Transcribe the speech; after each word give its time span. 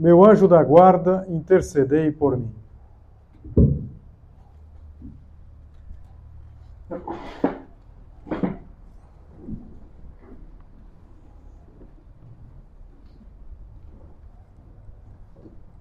meu 0.00 0.24
anjo 0.24 0.48
da 0.48 0.64
guarda, 0.64 1.26
intercedei 1.28 2.10
por 2.10 2.34
mim. 2.34 2.50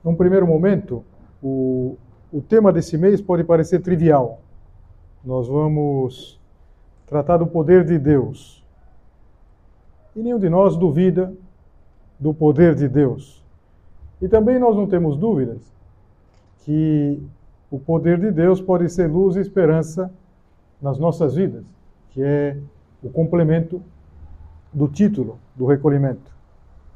Num 0.03 0.15
primeiro 0.17 0.45
momento, 0.45 1.05
o, 1.41 1.95
o 2.29 2.41
tema 2.41 2.73
desse 2.73 2.97
mês 2.97 3.21
pode 3.21 3.45
parecer 3.45 3.79
trivial. 3.79 4.41
Nós 5.23 5.47
vamos 5.47 6.38
tratar 7.05 7.38
do 7.38 7.47
poder 7.47 7.85
de 7.85 7.97
Deus. 7.97 8.65
E 10.13 10.21
nenhum 10.21 10.39
de 10.39 10.49
nós 10.49 10.75
duvida 10.75 11.33
do 12.19 12.33
poder 12.33 12.75
de 12.75 12.89
Deus. 12.89 13.38
E 14.22 14.28
também 14.28 14.59
nós 14.59 14.75
não 14.75 14.88
temos 14.88 15.17
dúvidas 15.17 15.73
que 16.59 17.22
o 17.72 17.80
poder 17.80 18.20
de 18.20 18.31
Deus 18.31 18.62
pode 18.62 18.89
ser 18.89 19.08
luz 19.08 19.36
e 19.36 19.39
esperança 19.39 20.12
nas 20.81 20.98
nossas 20.98 21.36
vidas, 21.36 21.64
que 22.09 22.22
é 22.22 22.58
o 23.02 23.09
complemento 23.09 23.81
do 24.73 24.88
título 24.88 25.40
do 25.56 25.66
recolhimento. 25.66 26.31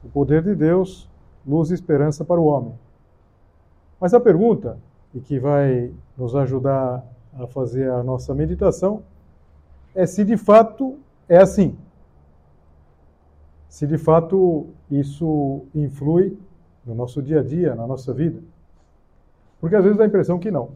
O 0.04 0.10
poder 0.10 0.44
de 0.44 0.54
Deus, 0.54 1.10
luz 1.46 1.72
e 1.72 1.74
esperança 1.74 2.26
para 2.26 2.40
o 2.40 2.46
homem. 2.46 2.74
Mas 4.00 4.14
a 4.14 4.20
pergunta, 4.20 4.78
e 5.14 5.20
que 5.20 5.40
vai 5.40 5.92
nos 6.18 6.36
ajudar 6.36 7.06
a 7.40 7.48
fazer 7.48 7.90
a 7.90 8.04
nossa 8.04 8.34
meditação, 8.34 9.02
é 9.96 10.06
se 10.06 10.26
de 10.26 10.36
fato 10.36 10.98
é 11.30 11.38
assim. 11.38 11.78
Se 13.70 13.88
de 13.88 13.98
fato 13.98 14.68
isso 14.92 15.62
influi 15.74 16.38
no 16.86 16.94
nosso 16.94 17.22
dia 17.22 17.39
a 17.39 17.44
dia, 17.44 17.76
na 17.76 17.88
nossa 17.88 18.14
vida. 18.14 18.42
Porque 19.59 19.76
às 19.76 19.84
vezes 19.84 19.98
dá 19.98 20.03
a 20.03 20.08
impressão 20.08 20.39
que 20.39 20.52
não. 20.52 20.72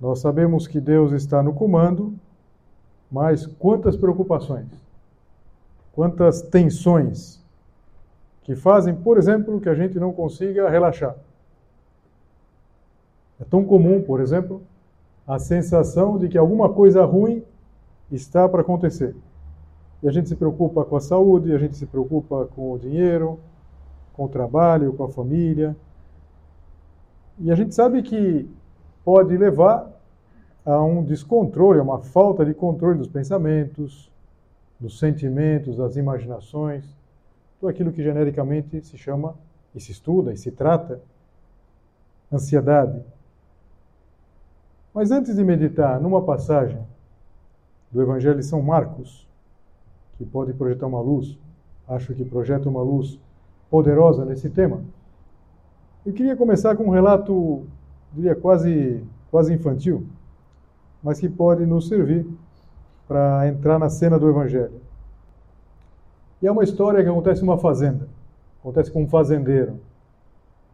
Nós 0.00 0.20
sabemos 0.20 0.66
que 0.68 0.80
Deus 0.80 1.12
está 1.12 1.42
no 1.42 1.54
comando, 1.54 2.14
mas 3.10 3.46
quantas 3.46 3.96
preocupações, 3.96 4.66
quantas 5.92 6.42
tensões 6.42 7.42
que 8.42 8.54
fazem, 8.54 8.94
por 8.94 9.18
exemplo, 9.18 9.60
que 9.60 9.68
a 9.68 9.74
gente 9.74 9.98
não 9.98 10.12
consiga 10.12 10.68
relaxar. 10.68 11.16
É 13.40 13.44
tão 13.44 13.64
comum, 13.64 14.02
por 14.02 14.20
exemplo, 14.20 14.62
a 15.26 15.38
sensação 15.38 16.18
de 16.18 16.28
que 16.28 16.38
alguma 16.38 16.68
coisa 16.68 17.04
ruim 17.04 17.42
está 18.10 18.48
para 18.48 18.60
acontecer. 18.60 19.16
E 20.02 20.08
a 20.08 20.12
gente 20.12 20.28
se 20.28 20.36
preocupa 20.36 20.84
com 20.84 20.96
a 20.96 21.00
saúde, 21.00 21.52
a 21.52 21.58
gente 21.58 21.74
se 21.74 21.86
preocupa 21.86 22.46
com 22.54 22.72
o 22.72 22.78
dinheiro, 22.78 23.40
com 24.16 24.24
o 24.24 24.28
trabalho, 24.28 24.92
com 24.94 25.04
a 25.04 25.08
família. 25.08 25.76
E 27.38 27.50
a 27.50 27.54
gente 27.54 27.74
sabe 27.74 28.02
que 28.02 28.48
pode 29.04 29.36
levar 29.36 29.92
a 30.64 30.82
um 30.82 31.04
descontrole, 31.04 31.78
a 31.78 31.82
uma 31.82 31.98
falta 31.98 32.44
de 32.44 32.54
controle 32.54 32.98
dos 32.98 33.08
pensamentos, 33.08 34.10
dos 34.80 34.98
sentimentos, 34.98 35.76
das 35.76 35.96
imaginações, 35.96 36.84
tudo 37.60 37.68
aquilo 37.68 37.92
que 37.92 38.02
genericamente 38.02 38.84
se 38.84 38.96
chama 38.96 39.34
e 39.74 39.80
se 39.80 39.92
estuda 39.92 40.32
e 40.32 40.36
se 40.36 40.50
trata 40.50 41.00
ansiedade. 42.32 43.02
Mas 44.92 45.10
antes 45.10 45.36
de 45.36 45.44
meditar 45.44 46.00
numa 46.00 46.22
passagem 46.22 46.82
do 47.92 48.00
Evangelho 48.02 48.36
de 48.36 48.44
São 48.44 48.62
Marcos, 48.62 49.26
que 50.16 50.24
pode 50.24 50.52
projetar 50.54 50.86
uma 50.86 51.00
luz, 51.00 51.38
acho 51.86 52.14
que 52.14 52.24
projeta 52.24 52.68
uma 52.68 52.82
luz 52.82 53.20
poderosa 53.70 54.24
nesse 54.24 54.48
tema. 54.50 54.80
Eu 56.04 56.12
queria 56.12 56.36
começar 56.36 56.76
com 56.76 56.84
um 56.84 56.90
relato, 56.90 57.64
diria 58.12 58.34
quase, 58.34 59.02
quase 59.30 59.52
infantil, 59.52 60.06
mas 61.02 61.18
que 61.18 61.28
pode 61.28 61.66
nos 61.66 61.88
servir 61.88 62.26
para 63.08 63.48
entrar 63.48 63.78
na 63.78 63.88
cena 63.88 64.18
do 64.18 64.28
Evangelho. 64.28 64.80
E 66.40 66.46
é 66.46 66.52
uma 66.52 66.64
história 66.64 67.02
que 67.02 67.08
acontece 67.08 67.40
numa 67.40 67.58
fazenda. 67.58 68.08
Acontece 68.60 68.90
com 68.90 69.02
um 69.02 69.08
fazendeiro, 69.08 69.80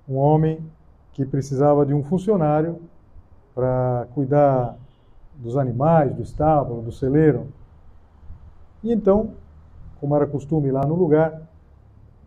um 0.09 0.16
homem 0.16 0.59
que 1.12 1.24
precisava 1.24 1.84
de 1.84 1.94
um 1.94 2.03
funcionário 2.03 2.80
para 3.54 4.06
cuidar 4.14 4.76
dos 5.36 5.56
animais, 5.56 6.14
do 6.14 6.22
estábulo, 6.22 6.82
do 6.82 6.92
celeiro. 6.92 7.47
E 8.82 8.92
então, 8.92 9.34
como 10.00 10.16
era 10.16 10.26
costume 10.26 10.70
lá 10.70 10.84
no 10.84 10.94
lugar, 10.94 11.42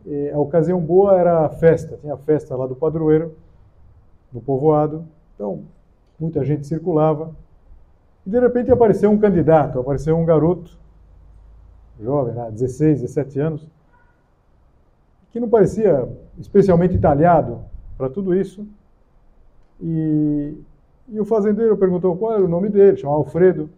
e 0.05 0.29
a 0.29 0.37
ocasião 0.37 0.79
boa 0.79 1.17
era 1.19 1.45
a 1.45 1.49
festa, 1.49 1.97
tinha 1.97 2.13
a 2.13 2.17
festa 2.17 2.55
lá 2.55 2.67
do 2.67 2.75
padroeiro, 2.75 3.35
no 4.31 4.39
povoado. 4.39 5.05
Então, 5.33 5.63
muita 6.19 6.43
gente 6.43 6.67
circulava. 6.67 7.35
E 8.25 8.29
de 8.29 8.39
repente 8.39 8.71
apareceu 8.71 9.09
um 9.09 9.17
candidato, 9.17 9.79
apareceu 9.79 10.15
um 10.15 10.25
garoto, 10.25 10.77
jovem, 11.99 12.33
né, 12.35 12.51
16, 12.51 13.01
17 13.01 13.39
anos, 13.39 13.67
que 15.31 15.39
não 15.39 15.49
parecia 15.49 16.07
especialmente 16.37 16.97
talhado 16.97 17.61
para 17.97 18.09
tudo 18.09 18.35
isso. 18.35 18.67
E, 19.81 20.57
e 21.09 21.19
o 21.19 21.25
fazendeiro 21.25 21.77
perguntou 21.77 22.15
qual 22.15 22.33
era 22.33 22.45
o 22.45 22.47
nome 22.47 22.69
dele, 22.69 22.97
chamava 22.97 23.19
Alfredo. 23.19 23.69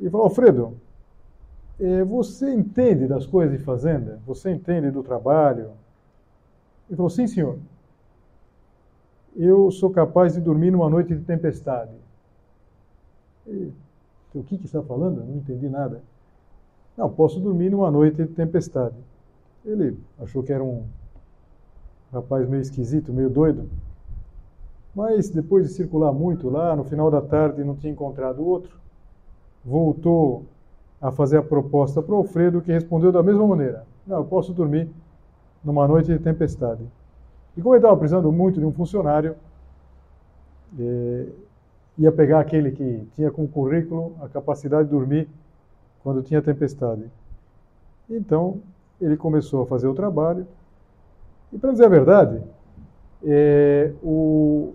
E 0.00 0.08
falou: 0.10 0.26
Alfredo, 0.26 0.74
é, 0.74 0.85
você 2.06 2.52
entende 2.52 3.06
das 3.06 3.26
coisas 3.26 3.58
de 3.58 3.62
fazenda? 3.62 4.20
Você 4.26 4.50
entende 4.50 4.90
do 4.90 5.02
trabalho? 5.02 5.72
Ele 6.88 6.96
falou, 6.96 7.10
sim, 7.10 7.26
senhor. 7.26 7.58
Eu 9.36 9.70
sou 9.70 9.90
capaz 9.90 10.34
de 10.34 10.40
dormir 10.40 10.70
numa 10.70 10.88
noite 10.88 11.14
de 11.14 11.22
tempestade. 11.22 11.92
E, 13.46 13.70
o 14.34 14.42
que, 14.42 14.56
que 14.56 14.64
está 14.64 14.82
falando? 14.82 15.22
Não 15.22 15.36
entendi 15.36 15.68
nada. 15.68 16.02
Não, 16.96 17.10
posso 17.10 17.38
dormir 17.38 17.70
numa 17.70 17.90
noite 17.90 18.16
de 18.16 18.28
tempestade. 18.28 18.96
Ele 19.64 19.98
achou 20.18 20.42
que 20.42 20.52
era 20.52 20.64
um 20.64 20.84
rapaz 22.12 22.48
meio 22.48 22.62
esquisito, 22.62 23.12
meio 23.12 23.28
doido. 23.28 23.68
Mas 24.94 25.28
depois 25.28 25.68
de 25.68 25.74
circular 25.74 26.12
muito 26.12 26.48
lá, 26.48 26.74
no 26.74 26.84
final 26.84 27.10
da 27.10 27.20
tarde 27.20 27.62
não 27.62 27.76
tinha 27.76 27.92
encontrado 27.92 28.46
outro, 28.46 28.78
voltou 29.62 30.46
a 31.00 31.10
fazer 31.10 31.38
a 31.38 31.42
proposta 31.42 32.02
para 32.02 32.14
o 32.14 32.18
Alfredo, 32.18 32.60
que 32.60 32.72
respondeu 32.72 33.12
da 33.12 33.22
mesma 33.22 33.46
maneira: 33.46 33.84
Não, 34.06 34.18
eu 34.18 34.24
posso 34.24 34.52
dormir 34.52 34.90
numa 35.64 35.86
noite 35.86 36.08
de 36.08 36.18
tempestade. 36.18 36.82
E 37.56 37.62
como 37.62 37.74
ele 37.74 37.78
estava 37.78 37.96
precisando 37.96 38.30
muito 38.30 38.60
de 38.60 38.66
um 38.66 38.72
funcionário, 38.72 39.34
é, 40.78 41.26
ia 41.98 42.12
pegar 42.12 42.40
aquele 42.40 42.70
que 42.70 43.06
tinha 43.14 43.30
como 43.30 43.48
currículo 43.48 44.14
a 44.20 44.28
capacidade 44.28 44.84
de 44.84 44.94
dormir 44.94 45.28
quando 46.02 46.22
tinha 46.22 46.42
tempestade. 46.42 47.04
Então, 48.08 48.60
ele 49.00 49.16
começou 49.16 49.62
a 49.62 49.66
fazer 49.66 49.88
o 49.88 49.94
trabalho. 49.94 50.46
E, 51.52 51.58
para 51.58 51.72
dizer 51.72 51.86
a 51.86 51.88
verdade, 51.88 52.42
é, 53.24 53.92
o, 54.02 54.74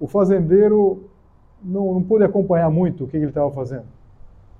o 0.00 0.06
fazendeiro 0.06 1.04
não, 1.62 1.94
não 1.94 2.02
pôde 2.02 2.24
acompanhar 2.24 2.70
muito 2.70 3.04
o 3.04 3.08
que 3.08 3.16
ele 3.16 3.26
estava 3.26 3.50
fazendo 3.50 3.86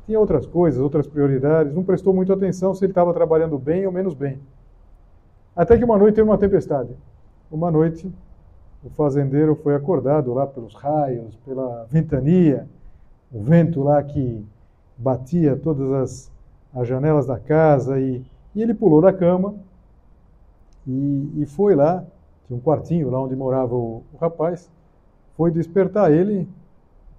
tinha 0.06 0.20
outras 0.20 0.46
coisas, 0.46 0.80
outras 0.80 1.06
prioridades, 1.06 1.74
não 1.74 1.82
prestou 1.82 2.12
muita 2.12 2.34
atenção 2.34 2.74
se 2.74 2.84
ele 2.84 2.92
estava 2.92 3.12
trabalhando 3.12 3.58
bem 3.58 3.86
ou 3.86 3.92
menos 3.92 4.14
bem. 4.14 4.38
Até 5.56 5.78
que 5.78 5.84
uma 5.84 5.96
noite 5.96 6.16
teve 6.16 6.28
uma 6.28 6.38
tempestade. 6.38 6.90
Uma 7.50 7.70
noite, 7.70 8.12
o 8.82 8.90
fazendeiro 8.90 9.54
foi 9.54 9.74
acordado 9.74 10.34
lá 10.34 10.46
pelos 10.46 10.74
raios, 10.74 11.36
pela 11.44 11.86
ventania, 11.88 12.68
o 13.32 13.40
vento 13.40 13.82
lá 13.82 14.02
que 14.02 14.44
batia 14.96 15.56
todas 15.56 15.92
as, 15.92 16.32
as 16.74 16.86
janelas 16.86 17.26
da 17.26 17.38
casa, 17.38 17.98
e, 17.98 18.22
e 18.54 18.62
ele 18.62 18.74
pulou 18.74 19.00
da 19.00 19.12
cama 19.12 19.54
e, 20.86 21.42
e, 21.42 21.46
foi 21.46 21.74
lá, 21.74 22.04
tinha 22.46 22.56
um 22.56 22.60
quartinho 22.60 23.10
lá 23.10 23.20
onde 23.20 23.34
morava 23.34 23.74
o, 23.74 24.02
o 24.12 24.16
rapaz, 24.20 24.70
foi 25.36 25.50
despertar 25.50 26.12
ele 26.12 26.48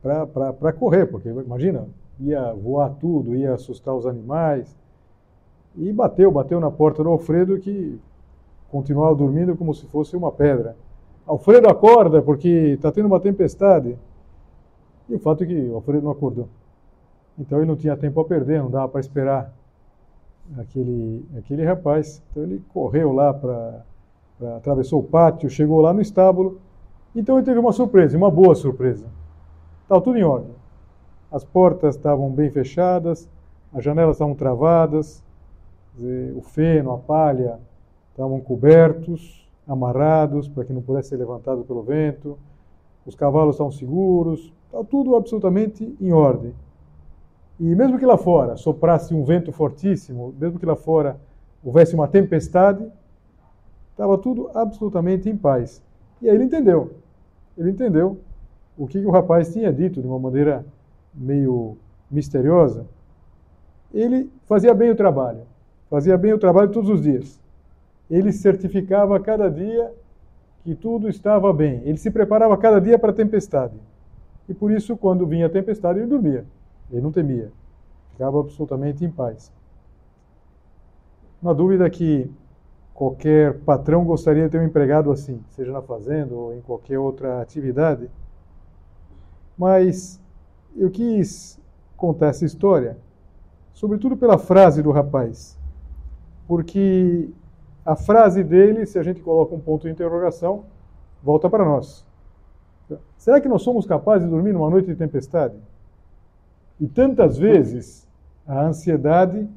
para 0.02 0.72
correr, 0.72 1.08
porque 1.08 1.30
imagina, 1.30 1.88
ia 2.20 2.54
voar 2.54 2.90
tudo, 3.00 3.36
ia 3.36 3.54
assustar 3.54 3.94
os 3.94 4.06
animais. 4.06 4.76
E 5.76 5.92
bateu, 5.92 6.32
bateu 6.32 6.60
na 6.60 6.72
porta 6.72 7.04
do 7.04 7.10
Alfredo 7.10 7.60
que 7.60 8.00
continuava 8.70 9.16
dormindo 9.16 9.56
como 9.56 9.74
se 9.74 9.86
fosse 9.88 10.16
uma 10.16 10.32
pedra. 10.32 10.76
Alfredo 11.26 11.68
acorda 11.68 12.22
porque 12.22 12.48
está 12.48 12.92
tendo 12.92 13.08
uma 13.08 13.20
tempestade. 13.20 13.98
E 15.10 15.16
o 15.16 15.20
fato 15.20 15.44
é 15.44 15.48
que 15.48 15.60
o 15.68 15.76
Alfredo 15.76 16.04
não 16.04 16.12
acordou. 16.12 16.48
Então 17.38 17.58
ele 17.58 17.68
não 17.68 17.76
tinha 17.76 17.98
tempo 17.98 18.20
a 18.22 18.26
perder, 18.26 18.62
não 18.62 18.70
dava 18.70 18.88
para 18.88 19.02
esperar 19.02 19.54
aquele, 20.58 21.26
aquele 21.38 21.66
rapaz. 21.66 22.22
Então 22.32 22.44
ele 22.44 22.64
correu 22.74 23.12
lá 23.12 23.34
para. 23.34 23.84
atravessou 24.58 25.02
o 25.02 25.04
pátio, 25.04 25.50
chegou 25.50 25.82
lá 25.82 25.94
no 25.94 26.02
estábulo. 26.02 26.60
Então 27.16 27.38
ele 27.38 27.46
teve 27.46 27.60
uma 27.60 27.74
surpresa, 27.74 28.18
uma 28.18 28.32
boa 28.32 28.56
surpresa. 28.56 29.06
Estava 29.84 30.02
tudo 30.02 30.18
em 30.18 30.24
ordem. 30.24 30.52
As 31.36 31.44
portas 31.44 31.98
estavam 31.98 32.32
bem 32.32 32.50
fechadas, 32.50 33.30
as 33.74 33.84
janelas 33.84 34.16
estavam 34.16 34.34
travadas, 34.34 35.22
o 36.34 36.40
feno, 36.40 36.94
a 36.94 36.98
palha 36.98 37.60
estavam 38.12 38.40
cobertos, 38.40 39.46
amarrados 39.68 40.48
para 40.48 40.64
que 40.64 40.72
não 40.72 40.82
pudesse 40.82 41.10
ser 41.10 41.18
levantado 41.18 41.66
pelo 41.66 41.84
vento, 41.84 42.38
os 43.06 43.16
cavalos 43.16 43.56
estavam 43.56 43.70
seguros, 43.70 44.54
estava 44.68 44.86
tudo 44.86 45.14
absolutamente 45.18 45.94
em 46.00 46.14
ordem. 46.14 46.54
E 47.60 47.76
mesmo 47.76 48.00
que 48.00 48.06
lá 48.06 48.18
fora 48.18 48.56
soprasse 48.56 49.14
um 49.14 49.26
vento 49.26 49.52
fortíssimo, 49.52 50.34
mesmo 50.40 50.58
que 50.58 50.66
lá 50.66 50.78
fora 50.78 51.20
houvesse 51.62 51.96
uma 51.96 52.08
tempestade, 52.08 52.90
estava 53.92 54.18
tudo 54.18 54.52
absolutamente 54.54 55.30
em 55.30 55.36
paz. 55.36 55.84
E 56.22 56.30
aí 56.30 56.36
ele 56.36 56.46
entendeu. 56.46 56.94
Ele 57.58 57.72
entendeu 57.72 58.20
o 58.78 58.88
que 58.88 59.06
o 59.06 59.12
rapaz 59.12 59.52
tinha 59.52 59.74
dito 59.74 60.02
de 60.02 60.08
uma 60.08 60.18
maneira 60.18 60.66
meio 61.16 61.78
misteriosa. 62.10 62.86
Ele 63.94 64.30
fazia 64.46 64.74
bem 64.74 64.92
o 64.92 64.96
trabalho, 64.96 65.42
fazia 65.90 66.18
bem 66.18 66.34
o 66.34 66.38
trabalho 66.38 66.72
todos 66.72 66.90
os 66.90 67.02
dias. 67.02 67.40
Ele 68.10 68.32
certificava 68.32 69.20
cada 69.20 69.50
dia 69.50 69.92
que 70.64 70.76
tudo 70.76 71.08
estava 71.08 71.52
bem. 71.54 71.82
Ele 71.86 71.98
se 71.98 72.12
preparava 72.12 72.58
cada 72.58 72.80
dia 72.80 73.00
para 73.00 73.12
a 73.12 73.16
tempestade. 73.16 73.76
E 74.48 74.54
por 74.54 74.72
isso, 74.72 74.96
quando 74.98 75.26
vinha 75.26 75.48
a 75.48 75.50
tempestade, 75.50 76.00
ele 76.00 76.08
dormia. 76.08 76.46
Ele 76.92 77.02
não 77.02 77.12
temia. 77.12 77.52
Ficava 78.12 78.40
absolutamente 78.40 79.04
em 79.04 79.10
paz. 79.10 79.52
Há 81.44 81.54
dúvida 81.54 81.90
que 81.90 82.30
qualquer 82.94 83.60
patrão 83.60 84.04
gostaria 84.06 84.46
de 84.46 84.50
ter 84.50 84.60
um 84.60 84.64
empregado 84.64 85.12
assim, 85.12 85.44
seja 85.50 85.72
na 85.72 85.82
fazenda 85.82 86.34
ou 86.34 86.56
em 86.56 86.62
qualquer 86.62 86.98
outra 86.98 87.42
atividade. 87.42 88.10
Mas 89.58 90.20
eu 90.76 90.90
quis 90.90 91.60
contar 91.96 92.28
essa 92.28 92.46
história, 92.46 92.98
sobretudo 93.74 94.18
pela 94.18 94.38
frase 94.38 94.82
do 94.82 94.92
rapaz, 94.92 95.58
porque 96.48 97.30
a 97.86 97.96
frase 97.96 98.44
dele, 98.44 98.86
se 98.86 99.00
a 99.00 99.04
gente 99.04 99.22
coloca 99.22 99.56
um 99.56 99.60
ponto 99.60 99.84
de 99.84 99.92
interrogação, 99.92 100.66
volta 101.24 101.50
para 101.50 101.64
nós. 101.64 102.06
Será 103.18 103.42
que 103.42 103.48
nós 103.48 103.62
somos 103.62 103.86
capazes 103.86 104.28
de 104.28 104.34
dormir 104.34 104.54
numa 104.54 104.70
noite 104.70 104.88
de 104.88 104.96
tempestade? 104.96 105.56
E 106.80 106.88
tantas 106.88 107.38
vezes 107.38 108.08
a 108.46 108.62
ansiedade 108.62 109.48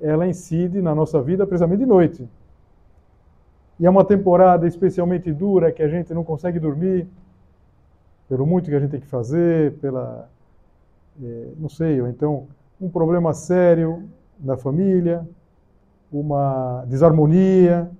ela 0.00 0.26
incide 0.26 0.82
na 0.82 0.94
nossa 0.94 1.20
vida 1.22 1.46
precisamente 1.46 1.80
de 1.80 1.86
noite. 1.86 2.28
E 3.78 3.86
é 3.86 3.90
uma 3.90 4.04
temporada 4.04 4.66
especialmente 4.66 5.32
dura 5.32 5.72
que 5.72 5.82
a 5.82 5.88
gente 5.88 6.12
não 6.14 6.22
consegue 6.22 6.58
dormir 6.58 7.08
pelo 8.28 8.46
muito 8.46 8.68
que 8.68 8.76
a 8.76 8.80
gente 8.80 8.90
tem 8.90 9.00
que 9.00 9.06
fazer, 9.06 9.74
pela 9.78 10.28
não 11.58 11.68
sei, 11.68 12.00
ou 12.00 12.08
então 12.08 12.46
um 12.80 12.88
problema 12.88 13.32
sério 13.32 14.08
na 14.38 14.56
família, 14.56 15.26
uma 16.12 16.84
desarmonia 16.86 17.90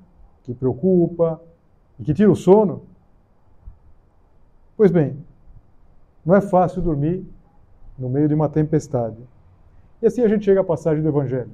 que 0.43 0.55
preocupa 0.55 1.41
e 1.99 2.05
que 2.05 2.15
tira 2.15 2.31
o 2.31 2.37
sono. 2.37 2.83
Pois 4.77 4.91
bem, 4.91 5.17
não 6.25 6.35
é 6.35 6.41
fácil 6.41 6.83
dormir 6.83 7.27
no 7.99 8.09
meio 8.09 8.29
de 8.29 8.35
uma 8.35 8.49
tempestade. 8.49 9.17
E 10.03 10.07
assim 10.07 10.23
a 10.23 10.29
gente 10.29 10.45
chega 10.45 10.61
à 10.61 10.65
passagem 10.65 11.03
do 11.03 11.09
Evangelho. 11.09 11.51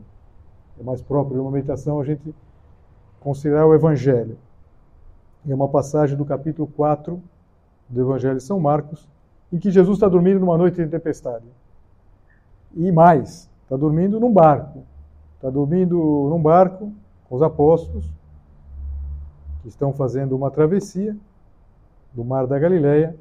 É 0.81 0.83
mais 0.83 1.01
próprio 1.01 1.37
de 1.37 1.41
uma 1.41 1.51
meditação 1.51 2.01
a 2.01 2.05
gente 2.05 2.35
considerar 3.21 3.67
o 3.67 3.75
Evangelho. 3.75 4.37
É 5.49 5.55
uma 5.55 5.69
passagem 5.69 6.17
do 6.17 6.25
capítulo 6.25 6.67
4 6.77 7.23
do 7.89 8.01
Evangelho 8.01 8.37
de 8.37 8.43
São 8.43 8.59
Marcos, 8.59 9.09
em 9.53 9.59
que 9.59 9.71
Jesus 9.71 9.99
está 9.99 10.09
dormindo 10.09 10.41
numa 10.41 10.57
noite 10.57 10.83
de 10.83 10.89
tempestade. 10.89 11.45
E 12.75 12.91
mais, 12.91 13.51
está 13.65 13.77
dormindo 13.77 14.19
num 14.19 14.33
barco. 14.33 14.83
Está 15.37 15.51
dormindo 15.51 15.97
num 16.31 16.41
barco 16.41 16.91
com 17.29 17.37
os 17.37 17.43
apóstolos, 17.43 18.11
que 19.61 19.69
estão 19.69 19.93
fazendo 19.93 20.35
uma 20.35 20.51
travessia 20.51 21.17
do 22.15 22.25
Mar 22.25 22.47
da 22.47 22.59
Galileia. 22.59 23.15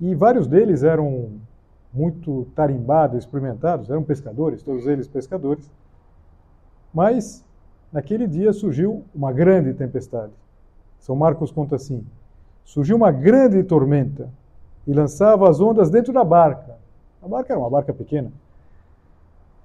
E 0.00 0.14
vários 0.14 0.46
deles 0.46 0.82
eram 0.82 1.30
muito 1.92 2.46
tarimbados, 2.54 3.18
experimentados, 3.18 3.90
eram 3.90 4.04
pescadores, 4.04 4.62
todos 4.62 4.86
eles 4.86 5.08
pescadores. 5.08 5.70
Mas 6.92 7.44
naquele 7.92 8.26
dia 8.26 8.52
surgiu 8.52 9.04
uma 9.14 9.32
grande 9.32 9.74
tempestade. 9.74 10.32
São 11.00 11.16
Marcos 11.16 11.50
conta 11.50 11.76
assim: 11.76 12.06
surgiu 12.64 12.96
uma 12.96 13.10
grande 13.10 13.62
tormenta 13.64 14.28
e 14.86 14.92
lançava 14.92 15.48
as 15.48 15.60
ondas 15.60 15.90
dentro 15.90 16.12
da 16.12 16.24
barca. 16.24 16.76
A 17.22 17.28
barca 17.28 17.52
era 17.52 17.60
uma 17.60 17.70
barca 17.70 17.92
pequena, 17.92 18.30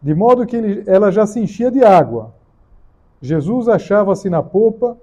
de 0.02 0.16
modo 0.16 0.46
que 0.46 0.56
ele, 0.56 0.84
ela 0.88 1.12
já 1.12 1.28
se 1.28 1.40
enchia 1.40 1.70
de 1.70 1.84
água. 1.84 2.34
Jesus 3.22 3.68
achava-se 3.68 4.30
na 4.30 4.42
popa, 4.42 4.98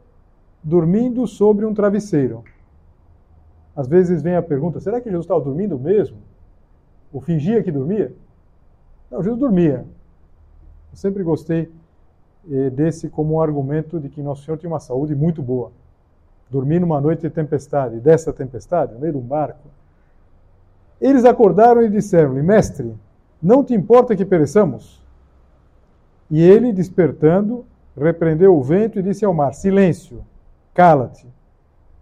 dormindo 0.62 1.26
sobre 1.26 1.64
um 1.64 1.72
travesseiro. 1.72 2.42
Às 3.76 3.86
vezes 3.86 4.22
vem 4.22 4.34
a 4.34 4.42
pergunta: 4.42 4.80
será 4.80 5.00
que 5.00 5.08
Jesus 5.08 5.24
estava 5.24 5.40
dormindo 5.40 5.78
mesmo? 5.78 6.16
Ou 7.12 7.20
fingia 7.20 7.62
que 7.62 7.70
dormia? 7.70 8.12
Não, 9.08 9.22
Jesus 9.22 9.38
dormia. 9.38 9.86
Eu 10.90 10.96
sempre 10.96 11.22
gostei 11.22 11.70
eh, 12.50 12.70
desse 12.70 13.08
como 13.08 13.34
um 13.34 13.40
argumento 13.40 14.00
de 14.00 14.08
que 14.08 14.20
Nosso 14.20 14.42
Senhor 14.44 14.58
tinha 14.58 14.68
uma 14.68 14.80
saúde 14.80 15.14
muito 15.14 15.40
boa. 15.40 15.70
Dormir 16.50 16.80
numa 16.80 17.00
noite 17.00 17.22
de 17.22 17.30
tempestade, 17.30 18.00
dessa 18.00 18.32
tempestade, 18.32 18.94
no 18.94 18.98
meio 18.98 19.12
de 19.12 19.18
um 19.18 19.22
barco. 19.22 19.68
Eles 21.00 21.24
acordaram 21.24 21.82
e 21.82 21.88
disseram-lhe: 21.88 22.42
Mestre, 22.42 22.94
não 23.42 23.62
te 23.62 23.74
importa 23.74 24.16
que 24.16 24.24
pereçamos? 24.24 25.02
E 26.30 26.42
ele, 26.42 26.72
despertando, 26.72 27.64
repreendeu 27.96 28.56
o 28.56 28.62
vento 28.62 28.98
e 28.98 29.02
disse 29.02 29.24
ao 29.24 29.32
mar: 29.32 29.54
Silêncio, 29.54 30.24
cala-te. 30.74 31.26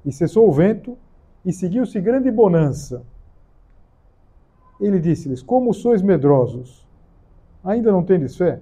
E 0.04 0.12
cessou 0.12 0.48
o 0.48 0.52
vento 0.52 0.96
e 1.44 1.52
seguiu-se 1.52 2.00
grande 2.00 2.30
bonança. 2.30 3.02
Ele 4.80 4.98
disse-lhes: 4.98 5.42
Como 5.42 5.74
sois 5.74 6.02
medrosos? 6.02 6.86
Ainda 7.64 7.90
não 7.92 8.02
tendes 8.02 8.36
fé? 8.36 8.60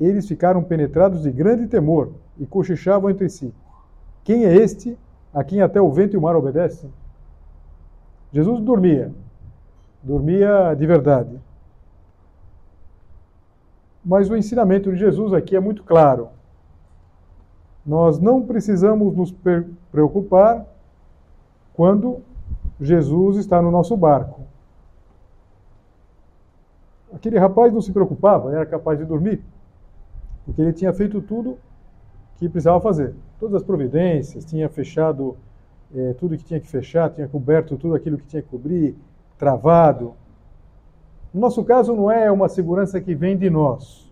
Eles 0.00 0.26
ficaram 0.26 0.62
penetrados 0.62 1.22
de 1.22 1.30
grande 1.30 1.66
temor 1.66 2.12
e 2.38 2.46
cochichavam 2.46 3.10
entre 3.10 3.28
si: 3.28 3.52
Quem 4.24 4.44
é 4.44 4.54
este 4.54 4.96
a 5.32 5.44
quem 5.44 5.60
até 5.60 5.80
o 5.80 5.90
vento 5.90 6.14
e 6.14 6.16
o 6.16 6.22
mar 6.22 6.36
obedecem? 6.36 6.90
Jesus 8.32 8.60
dormia, 8.60 9.12
dormia 10.02 10.74
de 10.74 10.86
verdade. 10.86 11.40
Mas 14.04 14.30
o 14.30 14.36
ensinamento 14.36 14.90
de 14.90 14.98
Jesus 14.98 15.32
aqui 15.32 15.56
é 15.56 15.60
muito 15.60 15.82
claro. 15.82 16.28
Nós 17.84 18.18
não 18.18 18.42
precisamos 18.42 19.14
nos 19.16 19.34
preocupar 19.90 20.64
quando 21.74 22.22
Jesus 22.80 23.36
está 23.36 23.60
no 23.60 23.70
nosso 23.70 23.96
barco. 23.96 24.40
Aquele 27.12 27.38
rapaz 27.38 27.72
não 27.72 27.80
se 27.80 27.92
preocupava, 27.92 28.54
era 28.54 28.64
capaz 28.64 28.98
de 28.98 29.04
dormir, 29.04 29.42
porque 30.44 30.62
ele 30.62 30.72
tinha 30.72 30.92
feito 30.92 31.20
tudo 31.20 31.58
que 32.38 32.48
precisava 32.48 32.80
fazer. 32.80 33.14
Todas 33.38 33.56
as 33.56 33.62
providências, 33.62 34.44
tinha 34.44 34.68
fechado 34.68 35.36
é, 35.94 36.14
tudo 36.14 36.36
que 36.36 36.44
tinha 36.44 36.60
que 36.60 36.68
fechar, 36.68 37.10
tinha 37.10 37.28
coberto 37.28 37.76
tudo 37.76 37.94
aquilo 37.94 38.18
que 38.18 38.26
tinha 38.26 38.42
que 38.42 38.48
cobrir, 38.48 38.94
travado. 39.38 40.14
No 41.32 41.40
nosso 41.40 41.64
caso, 41.64 41.94
não 41.94 42.10
é 42.10 42.30
uma 42.30 42.48
segurança 42.48 43.00
que 43.00 43.14
vem 43.14 43.36
de 43.36 43.48
nós. 43.48 44.10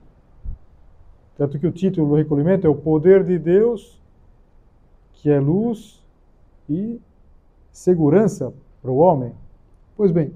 Tanto 1.37 1.58
que 1.58 1.66
o 1.66 1.73
título 1.73 2.08
do 2.08 2.14
recolhimento 2.16 2.66
é 2.66 2.70
O 2.70 2.75
Poder 2.75 3.23
de 3.23 3.38
Deus, 3.38 4.02
que 5.12 5.30
é 5.30 5.38
luz 5.38 6.04
e 6.68 7.00
segurança 7.73 8.52
para 8.82 8.90
o 8.90 8.97
homem. 8.97 9.32
Pois 9.97 10.11
bem, 10.11 10.32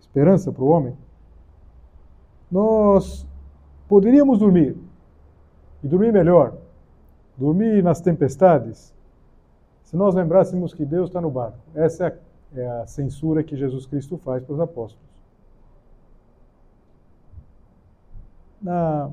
esperança 0.00 0.52
para 0.52 0.62
o 0.62 0.68
homem 0.68 0.96
nós 2.52 3.26
poderíamos 3.88 4.38
dormir 4.38 4.76
e 5.82 5.88
dormir 5.88 6.12
melhor, 6.12 6.52
dormir 7.34 7.82
nas 7.82 7.98
tempestades, 8.02 8.94
se 9.92 9.96
nós 9.98 10.14
lembrássemos 10.14 10.72
que 10.72 10.86
Deus 10.86 11.10
está 11.10 11.20
no 11.20 11.30
barco. 11.30 11.58
Essa 11.74 12.18
é, 12.56 12.66
a 12.66 12.86
censura 12.86 13.44
que 13.44 13.54
Jesus 13.54 13.84
Cristo 13.84 14.16
faz 14.16 14.42
para 14.42 14.54
os 14.54 14.58
apóstolos. 14.58 15.06
Na, 18.62 19.10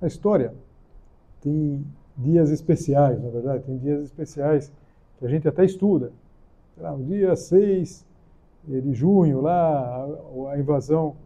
na 0.00 0.06
história, 0.06 0.54
tem 1.40 1.84
dias 2.16 2.50
especiais, 2.50 3.20
na 3.20 3.28
verdade, 3.28 3.64
tem 3.64 3.76
dias 3.76 4.04
especiais 4.04 4.72
que 5.18 5.26
a 5.26 5.28
gente 5.28 5.48
até 5.48 5.64
estuda. 5.64 6.12
no 6.76 7.02
dia 7.02 7.34
6 7.34 8.06
de 8.68 8.94
junho, 8.94 9.40
lá, 9.40 10.06
a 10.52 10.58
invasão 10.60 11.16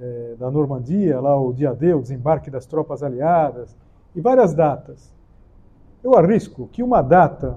é, 0.00 0.34
da 0.36 0.50
Normandia, 0.50 1.20
lá 1.20 1.40
o 1.40 1.52
dia 1.52 1.72
D, 1.72 1.94
o 1.94 2.02
desembarque 2.02 2.50
das 2.50 2.66
tropas 2.66 3.04
aliadas, 3.04 3.76
e 4.16 4.20
várias 4.20 4.52
datas. 4.52 5.14
Eu 6.02 6.16
arrisco 6.16 6.66
que 6.72 6.82
uma 6.82 7.02
data 7.02 7.56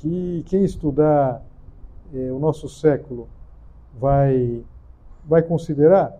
que 0.00 0.42
quem 0.46 0.64
estudar 0.64 1.42
é, 2.14 2.32
o 2.32 2.38
nosso 2.38 2.68
século 2.68 3.28
vai, 3.98 4.64
vai 5.26 5.42
considerar 5.42 6.18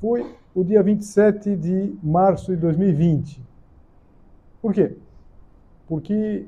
foi 0.00 0.34
o 0.54 0.62
dia 0.62 0.82
27 0.82 1.56
de 1.56 1.94
março 2.02 2.54
de 2.54 2.60
2020. 2.60 3.42
Por 4.60 4.72
quê? 4.72 4.96
Porque 5.86 6.46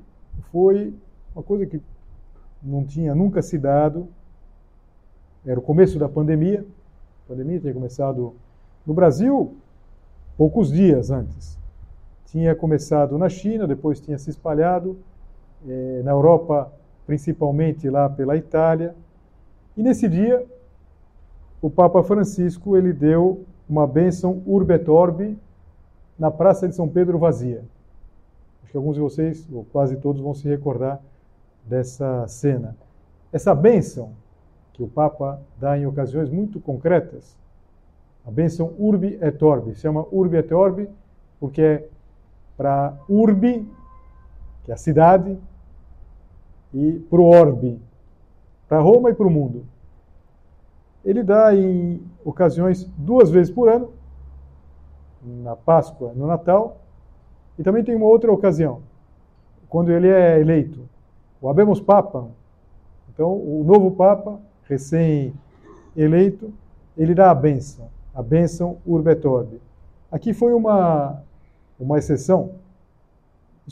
foi 0.51 0.95
uma 1.35 1.43
coisa 1.43 1.67
que 1.67 1.81
não 2.63 2.85
tinha 2.85 3.15
nunca 3.15 3.43
se 3.43 3.59
dado, 3.59 4.09
era 5.45 5.59
o 5.59 5.63
começo 5.63 5.99
da 5.99 6.09
pandemia, 6.09 6.65
a 7.27 7.29
pandemia 7.29 7.61
tinha 7.61 7.75
começado 7.75 8.35
no 8.87 8.95
Brasil 8.95 9.57
poucos 10.37 10.71
dias 10.71 11.11
antes. 11.11 11.59
Tinha 12.27 12.55
começado 12.55 13.19
na 13.19 13.29
China, 13.29 13.67
depois 13.67 14.01
tinha 14.01 14.19
se 14.19 14.31
espalhado 14.31 14.99
eh, 15.69 16.03
na 16.05 16.11
Europa, 16.11 16.73
principalmente 17.07 17.89
lá 17.89 18.09
pela 18.09 18.37
Itália. 18.37 18.95
E 19.77 19.83
nesse 19.83 20.09
dia, 20.09 20.45
o 21.61 21.71
Papa 21.71 22.03
Francisco 22.03 22.77
ele 22.77 22.93
deu 22.93 23.45
uma 23.69 23.87
bênção 23.87 24.43
urbe 24.47 24.75
et 24.75 24.89
orbi 24.89 25.39
na 26.19 26.31
Praça 26.31 26.69
de 26.69 26.75
São 26.75 26.89
Pedro 26.89 27.19
vazia. 27.19 27.65
Acho 28.63 28.73
que 28.73 28.77
alguns 28.77 28.95
de 28.95 29.01
vocês, 29.01 29.49
ou 29.53 29.65
quase 29.65 29.97
todos, 29.97 30.21
vão 30.21 30.35
se 30.35 30.49
recordar 30.49 31.01
dessa 31.65 32.27
cena. 32.29 32.77
Essa 33.33 33.55
bênção 33.55 34.11
que 34.73 34.83
o 34.83 34.89
Papa 34.89 35.41
dá 35.59 35.79
em 35.79 35.87
ocasiões 35.87 36.31
muito 36.31 36.61
concretas, 36.61 37.37
a 38.27 38.31
bênção 38.31 38.73
urbi 38.79 39.19
et 39.21 39.43
orbi, 39.43 39.75
se 39.75 39.81
chama 39.81 40.07
urbi 40.13 40.37
et 40.37 40.53
orbi 40.53 40.89
porque 41.41 41.61
é 41.61 41.89
para 42.57 42.95
urbi, 43.09 43.69
que 44.65 44.71
é 44.71 44.75
a 44.75 44.77
cidade, 44.77 45.37
e 46.73 46.93
para 47.11 47.21
o 47.21 47.25
orbe, 47.25 47.79
para 48.69 48.81
Roma 48.81 49.11
e 49.11 49.15
para 49.15 49.27
o 49.27 49.31
mundo. 49.31 49.65
Ele 51.05 51.23
dá 51.23 51.55
em 51.55 52.01
ocasiões 52.25 52.85
duas 52.97 53.31
vezes 53.31 53.53
por 53.53 53.69
ano, 53.69 53.91
na 55.23 55.55
Páscoa, 55.55 56.13
no 56.15 56.27
Natal, 56.27 56.79
e 57.59 57.63
também 57.63 57.85
tem 57.85 57.95
uma 57.95 58.07
outra 58.07 58.33
ocasião, 58.33 58.81
quando 59.69 59.91
ele 59.91 60.09
é 60.09 60.41
eleito. 60.41 60.89
O 61.41 61.49
Abemos 61.49 61.81
Papa, 61.81 62.29
então 63.13 63.33
o 63.33 63.63
novo 63.65 63.91
Papa, 63.91 64.39
recém-eleito, 64.69 66.53
ele 66.97 67.15
dá 67.15 67.31
a 67.31 67.35
bênção, 67.35 67.89
a 68.15 68.23
bênção 68.23 68.79
Urbet 68.87 69.27
Orbe. 69.27 69.61
Aqui 70.11 70.33
foi 70.33 70.53
uma, 70.53 71.23
uma 71.79 71.99
exceção, 71.99 72.53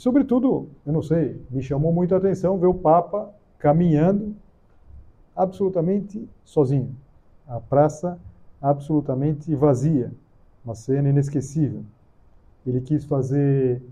sobretudo, 0.01 0.67
eu 0.83 0.91
não 0.91 1.03
sei, 1.03 1.39
me 1.51 1.61
chamou 1.61 1.93
muito 1.93 2.15
a 2.15 2.17
atenção 2.17 2.57
ver 2.57 2.65
o 2.65 2.73
Papa 2.73 3.31
caminhando 3.59 4.35
absolutamente 5.35 6.27
sozinho. 6.43 6.95
A 7.47 7.59
praça 7.59 8.17
absolutamente 8.59 9.53
vazia. 9.53 10.11
Uma 10.65 10.73
cena 10.73 11.07
inesquecível. 11.09 11.83
Ele 12.65 12.81
quis 12.81 13.05
fazer 13.05 13.83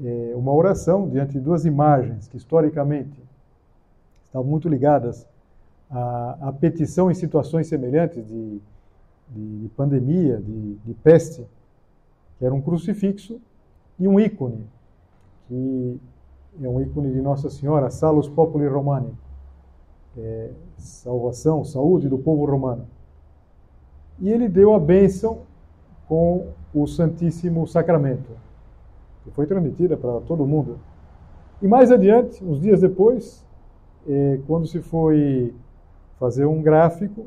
é, 0.00 0.32
uma 0.36 0.52
oração 0.52 1.08
diante 1.08 1.32
de 1.32 1.40
duas 1.40 1.64
imagens 1.64 2.28
que, 2.28 2.36
historicamente, 2.36 3.20
estavam 4.26 4.48
muito 4.48 4.68
ligadas 4.68 5.26
à, 5.90 6.48
à 6.48 6.52
petição 6.52 7.10
em 7.10 7.14
situações 7.14 7.66
semelhantes 7.66 8.24
de, 8.24 8.60
de, 9.28 9.58
de 9.62 9.68
pandemia, 9.70 10.36
de, 10.36 10.74
de 10.76 10.94
peste, 10.94 11.44
que 12.38 12.44
era 12.44 12.54
um 12.54 12.60
crucifixo 12.60 13.40
e 13.98 14.06
um 14.06 14.20
ícone 14.20 14.64
que 15.50 16.00
é 16.62 16.68
um 16.68 16.80
ícone 16.80 17.10
de 17.10 17.20
Nossa 17.20 17.50
Senhora, 17.50 17.90
Salus 17.90 18.28
Populi 18.28 18.68
Romani, 18.68 19.12
é, 20.16 20.50
salvação, 20.76 21.64
saúde 21.64 22.08
do 22.08 22.16
povo 22.16 22.44
romano. 22.44 22.86
E 24.20 24.30
ele 24.30 24.48
deu 24.48 24.72
a 24.72 24.78
bênção 24.78 25.40
com 26.06 26.46
o 26.72 26.86
Santíssimo 26.86 27.66
Sacramento, 27.66 28.30
que 29.24 29.30
foi 29.32 29.44
transmitida 29.44 29.96
para 29.96 30.20
todo 30.20 30.46
mundo. 30.46 30.78
E 31.60 31.66
mais 31.66 31.90
adiante, 31.90 32.44
uns 32.44 32.60
dias 32.60 32.80
depois, 32.80 33.44
é, 34.08 34.38
quando 34.46 34.68
se 34.68 34.80
foi 34.80 35.52
fazer 36.20 36.44
um 36.44 36.62
gráfico, 36.62 37.26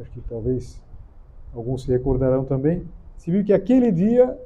acho 0.00 0.10
que 0.10 0.20
talvez 0.22 0.82
alguns 1.54 1.82
se 1.82 1.92
recordarão 1.92 2.44
também, 2.44 2.84
se 3.16 3.30
viu 3.30 3.44
que 3.44 3.52
aquele 3.52 3.92
dia 3.92 4.36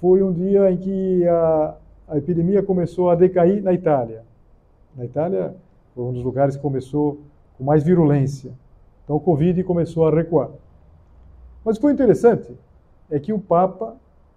foi 0.00 0.22
um 0.22 0.32
dia 0.32 0.70
em 0.70 0.76
que 0.76 1.26
a, 1.26 1.76
a 2.08 2.18
epidemia 2.18 2.62
começou 2.62 3.10
a 3.10 3.14
decair 3.14 3.62
na 3.62 3.72
Itália. 3.72 4.24
Na 4.96 5.04
Itália 5.04 5.54
foi 5.94 6.04
um 6.04 6.12
dos 6.12 6.22
lugares 6.22 6.56
que 6.56 6.62
começou 6.62 7.20
com 7.56 7.64
mais 7.64 7.82
virulência. 7.82 8.52
Então 9.04 9.16
o 9.16 9.20
Covid 9.20 9.62
começou 9.64 10.06
a 10.06 10.10
recuar. 10.10 10.50
Mas 11.64 11.76
o 11.76 11.78
que 11.78 11.82
foi 11.82 11.92
interessante 11.92 12.52
é 13.10 13.18
que 13.18 13.32
o 13.32 13.38
Papa 13.38 13.96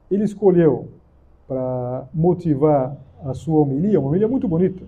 ele 0.09 0.23
escolheu 0.23 0.87
para 1.47 2.05
motivar 2.13 2.95
a 3.23 3.33
sua 3.33 3.59
homilia, 3.61 3.99
uma 3.99 4.09
homilia 4.09 4.27
muito 4.27 4.47
bonita, 4.47 4.83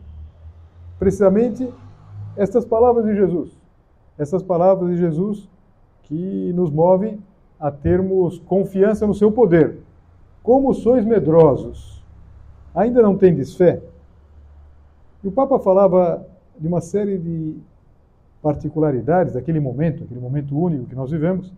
precisamente 0.98 1.67
estas 2.38 2.65
palavras 2.65 3.05
de 3.05 3.15
Jesus. 3.15 3.57
Essas 4.17 4.43
palavras 4.43 4.89
de 4.89 4.98
Jesus 4.98 5.50
que 6.03 6.51
nos 6.53 6.69
movem 6.69 7.19
a 7.59 7.71
termos 7.71 8.39
confiança 8.39 9.07
no 9.07 9.13
seu 9.13 9.31
poder. 9.31 9.79
Como 10.43 10.74
sois 10.74 11.05
medrosos, 11.05 11.98
ainda 12.73 13.01
não 13.01 13.17
tendes 13.17 13.55
fé? 13.55 13.81
E 15.23 15.27
o 15.27 15.31
Papa 15.31 15.59
falava 15.59 16.25
de 16.57 16.67
uma 16.67 16.81
série 16.81 17.17
de 17.17 17.57
particularidades 18.41 19.33
daquele 19.33 19.59
momento, 19.59 20.03
aquele 20.03 20.19
momento 20.19 20.57
único 20.57 20.85
que 20.85 20.95
nós 20.95 21.11
vivemos, 21.11 21.51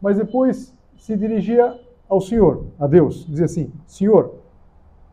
mas 0.00 0.16
depois 0.16 0.74
se 0.96 1.16
dirigia 1.16 1.78
ao 2.08 2.20
Senhor, 2.20 2.64
a 2.78 2.86
Deus, 2.86 3.26
dizia 3.28 3.44
assim: 3.44 3.70
Senhor, 3.86 4.34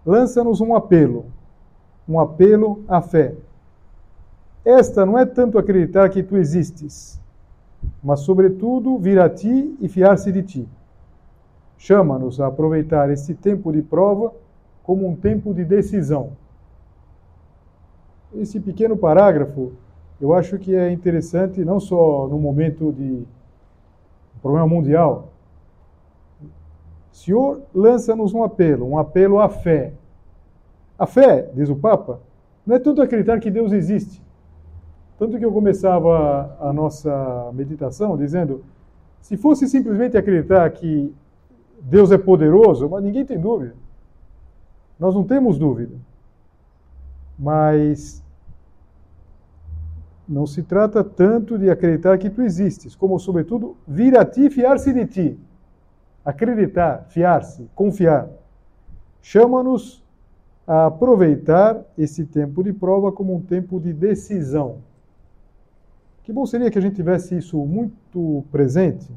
lança-nos 0.05 0.60
um 0.60 0.75
apelo, 0.75 1.25
um 2.07 2.19
apelo 2.19 2.84
à 2.88 3.01
fé. 3.01 3.36
Esta 4.65 5.05
não 5.05 5.17
é 5.17 5.25
tanto 5.25 5.57
acreditar 5.57 6.10
que 6.10 6.24
tu 6.24 6.36
existes, 6.36 7.19
mas, 8.03 8.22
sobretudo, 8.22 8.98
vir 8.98 9.19
a 9.19 9.29
ti 9.29 9.77
e 9.79 9.88
fiar-se 9.88 10.31
de 10.31 10.43
ti. 10.43 10.69
Chama-nos 11.77 12.41
a 12.41 12.48
aproveitar 12.48 13.10
este 13.12 13.34
tempo 13.34 13.72
de 13.72 13.81
prova 13.81 14.34
como 14.88 15.06
um 15.06 15.13
tempo 15.13 15.53
de 15.53 15.65
decisão. 15.65 16.29
Esse 18.34 18.58
pequeno 18.58 18.96
parágrafo, 18.96 19.74
eu 20.22 20.34
acho 20.34 20.58
que 20.58 20.74
é 20.74 20.89
interessante 20.89 21.65
não 21.65 21.77
só 21.77 22.25
no 22.29 22.39
momento 22.39 22.94
de 22.94 23.25
problema 24.41 24.65
mundial. 24.65 25.34
O 26.41 27.15
Senhor 27.15 27.63
lança-nos 27.75 28.34
um 28.34 28.44
apelo, 28.44 28.88
um 28.88 28.98
apelo 28.98 29.41
à 29.41 29.50
fé. 29.50 29.91
A 30.98 31.06
fé, 31.06 31.51
diz 31.53 31.67
o 31.70 31.75
Papa, 31.75 32.22
não 32.65 32.77
é 32.77 32.79
tanto 32.79 33.01
acreditar 33.01 33.41
que 33.41 33.51
Deus 33.51 33.74
existe. 33.74 34.24
Tanto 35.20 35.38
que 35.38 35.44
eu 35.44 35.51
começava 35.51 36.56
a 36.62 36.72
nossa 36.72 37.51
meditação 37.53 38.15
dizendo: 38.15 38.63
se 39.20 39.36
fosse 39.36 39.67
simplesmente 39.67 40.15
acreditar 40.15 40.70
que 40.70 41.13
Deus 41.82 42.10
é 42.10 42.17
poderoso, 42.17 42.88
mas 42.88 43.03
ninguém 43.03 43.25
tem 43.25 43.38
dúvida. 43.38 43.75
Nós 45.00 45.13
não 45.13 45.24
temos 45.24 45.58
dúvida. 45.58 45.96
Mas 47.38 48.24
não 50.27 50.46
se 50.46 50.63
trata 50.63 51.04
tanto 51.04 51.58
de 51.58 51.70
acreditar 51.70 52.18
que 52.18 52.30
tu 52.30 52.42
existes, 52.42 52.96
como, 52.96 53.20
sobretudo, 53.20 53.77
vir 53.88 54.18
a 54.18 54.25
ti 54.25 54.50
fiar-se 54.50 54.92
de 54.92 55.06
ti. 55.06 55.39
Acreditar, 56.25 57.06
fiar-se, 57.10 57.70
confiar. 57.74 58.27
Chama-nos 59.22 60.04
a 60.66 60.88
aproveitar 60.88 61.82
esse 61.98 62.25
tempo 62.25 62.62
de 62.62 62.74
prova 62.74 63.12
como 63.12 63.34
um 63.34 63.42
tempo 63.42 63.80
de 63.80 63.94
decisão. 63.94 64.80
Que 66.24 66.34
bom 66.34 66.46
seria 66.46 66.70
que 66.70 66.77
a 66.77 66.82
gente 66.82 66.96
tivesse 66.96 67.38
isso 67.38 67.58
muito 67.66 68.44
presente 68.51 69.10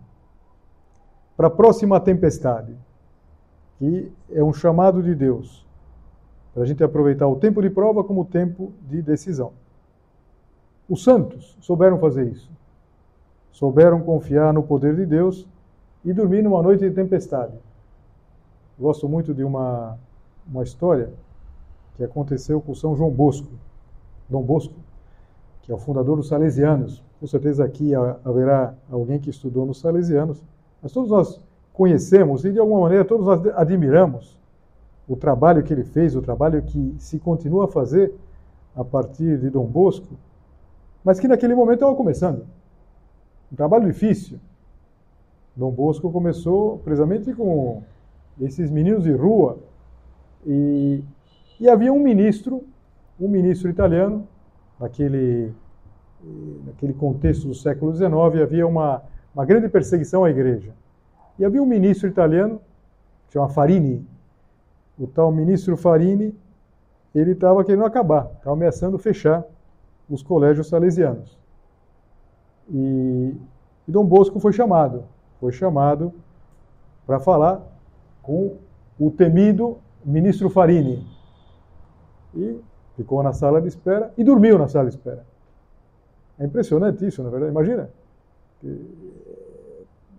para 1.37 1.49
a 1.49 1.51
próxima 1.51 1.99
tempestade, 1.99 2.77
que 3.79 4.13
é 4.31 4.45
um 4.45 4.53
chamado 4.53 5.03
de 5.03 5.13
Deus 5.13 5.67
para 6.52 6.62
a 6.62 6.66
gente 6.66 6.83
aproveitar 6.83 7.26
o 7.28 7.37
tempo 7.37 7.62
de 7.62 7.71
prova 7.71 8.02
como 8.02 8.25
tempo 8.25 8.73
de 8.88 9.00
decisão. 9.02 9.52
Os 10.88 11.04
santos 11.04 11.57
souberam 11.61 11.99
fazer 11.99 12.26
isso. 12.26 12.50
Souberam 13.52 14.00
confiar 14.00 14.52
no 14.52 14.62
poder 14.62 14.97
de 14.97 15.07
Deus 15.07 15.47
e 16.04 16.12
dormir 16.12 16.42
numa 16.42 16.62
noite 16.62 16.88
de 16.88 16.95
tempestade. 16.95 17.52
Gosto 18.78 19.09
muito 19.09 19.33
de 19.33 19.45
uma, 19.45 19.99
uma 20.50 20.64
história 20.64 21.11
que 21.97 22.02
aconteceu 22.02 22.61
com 22.61 22.75
São 22.75 22.97
João 22.97 23.11
Bosco. 23.11 23.52
Dom 24.28 24.42
Bosco, 24.42 24.75
que 25.62 25.71
é 25.71 25.75
o 25.75 25.78
fundador 25.78 26.16
dos 26.16 26.28
Salesianos. 26.28 27.04
Com 27.21 27.26
certeza 27.26 27.64
aqui 27.64 27.92
haverá 28.25 28.75
alguém 28.90 29.19
que 29.19 29.28
estudou 29.28 29.66
nos 29.66 29.80
Salesianos, 29.80 30.42
mas 30.83 30.92
todos 30.92 31.11
nós 31.11 31.40
conhecemos 31.73 32.45
e 32.45 32.52
de 32.52 32.59
alguma 32.59 32.80
maneira 32.80 33.04
todos 33.04 33.26
nós 33.26 33.47
admiramos 33.54 34.39
o 35.11 35.17
trabalho 35.17 35.64
que 35.64 35.73
ele 35.73 35.83
fez, 35.83 36.14
o 36.14 36.23
trabalho 36.23 36.62
que 36.62 36.95
se 37.00 37.19
continua 37.19 37.64
a 37.64 37.69
fazer 37.69 38.14
a 38.76 38.85
partir 38.85 39.38
de 39.38 39.50
Dom 39.50 39.64
Bosco, 39.64 40.14
mas 41.02 41.19
que 41.19 41.26
naquele 41.26 41.52
momento 41.52 41.79
estava 41.79 41.97
começando. 41.97 42.47
Um 43.52 43.57
trabalho 43.57 43.87
difícil. 43.88 44.38
Dom 45.57 45.73
Bosco 45.73 46.12
começou 46.12 46.79
precisamente 46.79 47.35
com 47.35 47.83
esses 48.40 48.71
meninos 48.71 49.02
de 49.02 49.11
rua 49.11 49.59
e, 50.47 51.02
e 51.59 51.69
havia 51.69 51.93
um 51.93 51.99
ministro, 51.99 52.62
um 53.21 53.26
ministro 53.26 53.69
italiano, 53.69 54.29
naquele, 54.79 55.52
naquele 56.67 56.93
contexto 56.93 57.49
do 57.49 57.55
século 57.55 57.93
XIX, 57.93 58.12
havia 58.45 58.64
uma, 58.64 59.02
uma 59.35 59.45
grande 59.45 59.69
perseguição 59.69 60.23
à 60.23 60.31
igreja. 60.31 60.73
E 61.37 61.45
havia 61.45 61.61
um 61.61 61.67
ministro 61.67 62.09
italiano, 62.09 62.61
que 63.26 63.33
chama 63.33 63.49
Farini, 63.49 64.07
o 65.00 65.07
tal 65.07 65.33
ministro 65.33 65.78
Farini, 65.78 66.37
ele 67.14 67.33
estava 67.33 67.64
querendo 67.64 67.87
acabar, 67.87 68.30
estava 68.37 68.52
ameaçando 68.52 68.99
fechar 68.99 69.42
os 70.11 70.23
colégios 70.23 70.69
salesianos. 70.69 71.38
E, 72.69 73.35
e 73.88 73.90
Dom 73.90 74.04
Bosco 74.04 74.38
foi 74.38 74.52
chamado, 74.52 75.04
foi 75.40 75.52
chamado 75.52 76.12
para 77.07 77.19
falar 77.19 77.62
com 78.23 78.59
o 78.99 79.11
temido 79.11 79.78
ministro 80.04 80.50
Farini. 80.50 81.07
E 82.35 82.61
ficou 82.95 83.23
na 83.23 83.33
sala 83.33 83.61
de 83.61 83.69
espera 83.69 84.12
e 84.19 84.23
dormiu 84.23 84.59
na 84.59 84.69
sala 84.69 84.90
de 84.90 84.97
espera. 84.97 85.25
É 86.38 86.45
impressionante 86.45 87.07
isso, 87.07 87.23
na 87.23 87.30
verdade. 87.30 87.52
Imagina. 87.52 87.90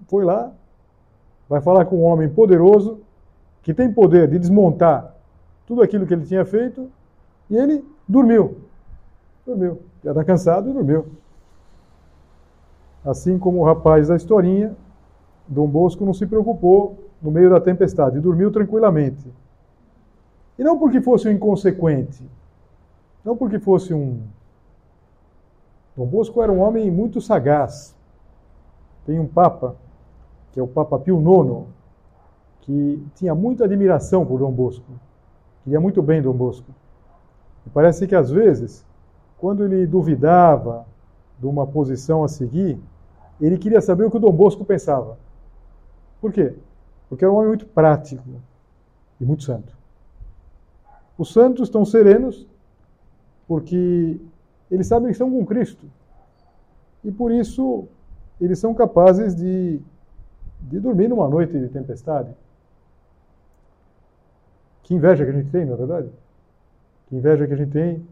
Foi 0.08 0.26
lá, 0.26 0.52
vai 1.48 1.62
falar 1.62 1.86
com 1.86 1.98
um 1.98 2.04
homem 2.04 2.28
poderoso, 2.28 3.00
que 3.62 3.74
tem 3.74 3.92
poder 3.92 4.28
de 4.28 4.40
desmontar 4.40 5.16
tudo 5.66 5.82
aquilo 5.82 6.06
que 6.06 6.14
ele 6.14 6.26
tinha 6.26 6.44
feito, 6.44 6.90
e 7.50 7.56
ele 7.56 7.86
dormiu. 8.08 8.58
Dormiu. 9.46 9.82
Já 10.04 10.12
está 10.12 10.24
cansado 10.24 10.70
e 10.70 10.74
dormiu. 10.74 11.06
Assim 13.06 13.38
como 13.40 13.60
o 13.60 13.64
rapaz 13.64 14.08
da 14.08 14.16
historinha, 14.16 14.76
Dom 15.48 15.68
Bosco 15.68 16.06
não 16.06 16.14
se 16.14 16.26
preocupou 16.26 17.10
no 17.22 17.32
meio 17.32 17.50
da 17.50 17.60
tempestade, 17.60 18.20
dormiu 18.20 18.52
tranquilamente. 18.52 19.32
E 20.58 20.64
não 20.64 20.78
porque 20.78 21.02
fosse 21.02 21.28
um 21.28 21.32
inconsequente, 21.32 22.24
não 23.24 23.36
porque 23.36 23.60
fosse 23.60 23.94
um. 23.94 24.22
Dom 25.96 26.06
Bosco 26.06 26.42
era 26.42 26.52
um 26.52 26.60
homem 26.60 26.90
muito 26.90 27.20
sagaz. 27.20 27.96
Tem 29.06 29.20
um 29.20 29.28
Papa, 29.28 29.76
que 30.52 30.60
é 30.60 30.64
o 30.64 30.68
Papa 30.68 31.00
Pio 31.00 31.20
IX, 31.20 31.68
que 32.62 33.04
tinha 33.16 33.34
muita 33.34 33.66
admiração 33.66 34.26
por 34.26 34.40
Dom 34.40 34.52
Bosco. 34.52 34.86
Queria 35.64 35.80
muito 35.80 36.02
bem 36.02 36.22
Dom 36.22 36.34
Bosco. 36.34 36.72
E 37.66 37.70
parece 37.70 38.08
que 38.08 38.16
às 38.16 38.32
vezes, 38.32 38.86
quando 39.38 39.64
ele 39.64 39.86
duvidava 39.86 40.86
de 41.40 41.46
uma 41.46 41.66
posição 41.66 42.24
a 42.24 42.28
seguir, 42.28 42.80
ele 43.40 43.58
queria 43.58 43.82
saber 43.82 44.06
o 44.06 44.12
que 44.12 44.18
o 44.18 44.20
Dom 44.20 44.32
Bosco 44.32 44.64
pensava. 44.64 45.18
Por 46.20 46.32
quê? 46.32 46.54
Porque 47.10 47.26
era 47.26 47.34
um 47.34 47.38
homem 47.38 47.50
muito 47.50 47.66
prático 47.66 48.24
e 49.20 49.26
muito 49.26 49.44
santo. 49.44 49.76
Os 51.18 51.34
santos 51.34 51.68
estão 51.68 51.84
serenos 51.84 52.48
porque 53.48 54.20
eles 54.70 54.88
sabem 54.88 55.08
que 55.08 55.12
estão 55.14 55.30
com 55.30 55.46
Cristo. 55.46 55.86
E 57.04 57.12
por 57.12 57.32
isso 57.32 57.88
eles 58.40 58.60
são 58.60 58.74
capazes 58.74 59.36
de, 59.36 59.80
de 60.62 60.80
dormir 60.80 61.08
numa 61.08 61.28
noite 61.28 61.60
de 61.60 61.68
tempestade. 61.70 62.32
Que 64.92 64.96
inveja 64.96 65.24
que 65.24 65.32
a 65.32 65.34
gente 65.34 65.50
tem, 65.50 65.66
não 65.66 65.76
é 65.76 65.78
verdade? 65.78 66.10
Que 67.08 67.16
inveja 67.16 67.48
que 67.48 67.54
a 67.54 67.56
gente 67.56 67.72
tem, 67.72 68.06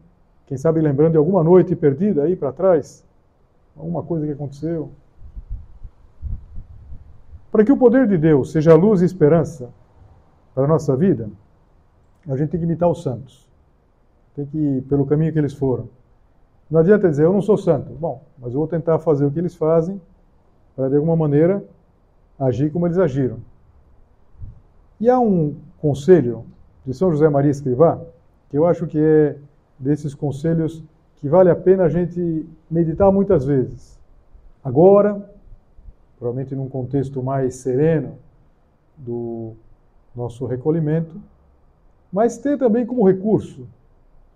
quem 0.46 0.56
sabe 0.56 0.80
lembrando 0.80 1.12
de 1.12 1.18
alguma 1.18 1.44
noite 1.44 1.76
perdida 1.76 2.22
aí 2.22 2.34
para 2.34 2.54
trás, 2.54 3.04
alguma 3.76 4.02
coisa 4.02 4.24
que 4.24 4.32
aconteceu. 4.32 4.90
Para 7.52 7.66
que 7.66 7.70
o 7.70 7.76
poder 7.76 8.08
de 8.08 8.16
Deus 8.16 8.50
seja 8.50 8.74
luz 8.74 9.02
e 9.02 9.04
esperança 9.04 9.68
para 10.54 10.64
a 10.64 10.66
nossa 10.66 10.96
vida, 10.96 11.28
a 12.26 12.34
gente 12.34 12.48
tem 12.48 12.58
que 12.58 12.64
imitar 12.64 12.88
os 12.88 13.02
santos. 13.02 13.46
Tem 14.34 14.46
que 14.46 14.56
ir 14.56 14.82
pelo 14.84 15.04
caminho 15.04 15.34
que 15.34 15.38
eles 15.38 15.52
foram. 15.52 15.86
Não 16.70 16.80
adianta 16.80 17.10
dizer, 17.10 17.26
eu 17.26 17.32
não 17.34 17.42
sou 17.42 17.58
santo. 17.58 17.92
Bom, 17.92 18.22
mas 18.38 18.54
eu 18.54 18.58
vou 18.58 18.66
tentar 18.66 18.98
fazer 19.00 19.26
o 19.26 19.30
que 19.30 19.38
eles 19.38 19.54
fazem 19.54 20.00
para, 20.74 20.88
de 20.88 20.96
alguma 20.96 21.14
maneira, 21.14 21.62
agir 22.38 22.72
como 22.72 22.86
eles 22.86 22.96
agiram. 22.96 23.36
E 24.98 25.10
há 25.10 25.20
um 25.20 25.56
conselho 25.78 26.46
de 26.84 26.94
São 26.94 27.10
José 27.10 27.28
Maria 27.28 27.50
Escrivá, 27.50 28.00
que 28.48 28.58
eu 28.58 28.66
acho 28.66 28.86
que 28.86 28.98
é 28.98 29.36
desses 29.78 30.14
conselhos 30.14 30.82
que 31.16 31.28
vale 31.28 31.50
a 31.50 31.56
pena 31.56 31.84
a 31.84 31.88
gente 31.88 32.46
meditar 32.70 33.12
muitas 33.12 33.44
vezes. 33.44 33.98
Agora, 34.64 35.30
provavelmente 36.18 36.54
num 36.54 36.68
contexto 36.68 37.22
mais 37.22 37.56
sereno 37.56 38.18
do 38.96 39.52
nosso 40.14 40.46
recolhimento, 40.46 41.14
mas 42.12 42.38
ter 42.38 42.58
também 42.58 42.84
como 42.84 43.06
recurso, 43.06 43.66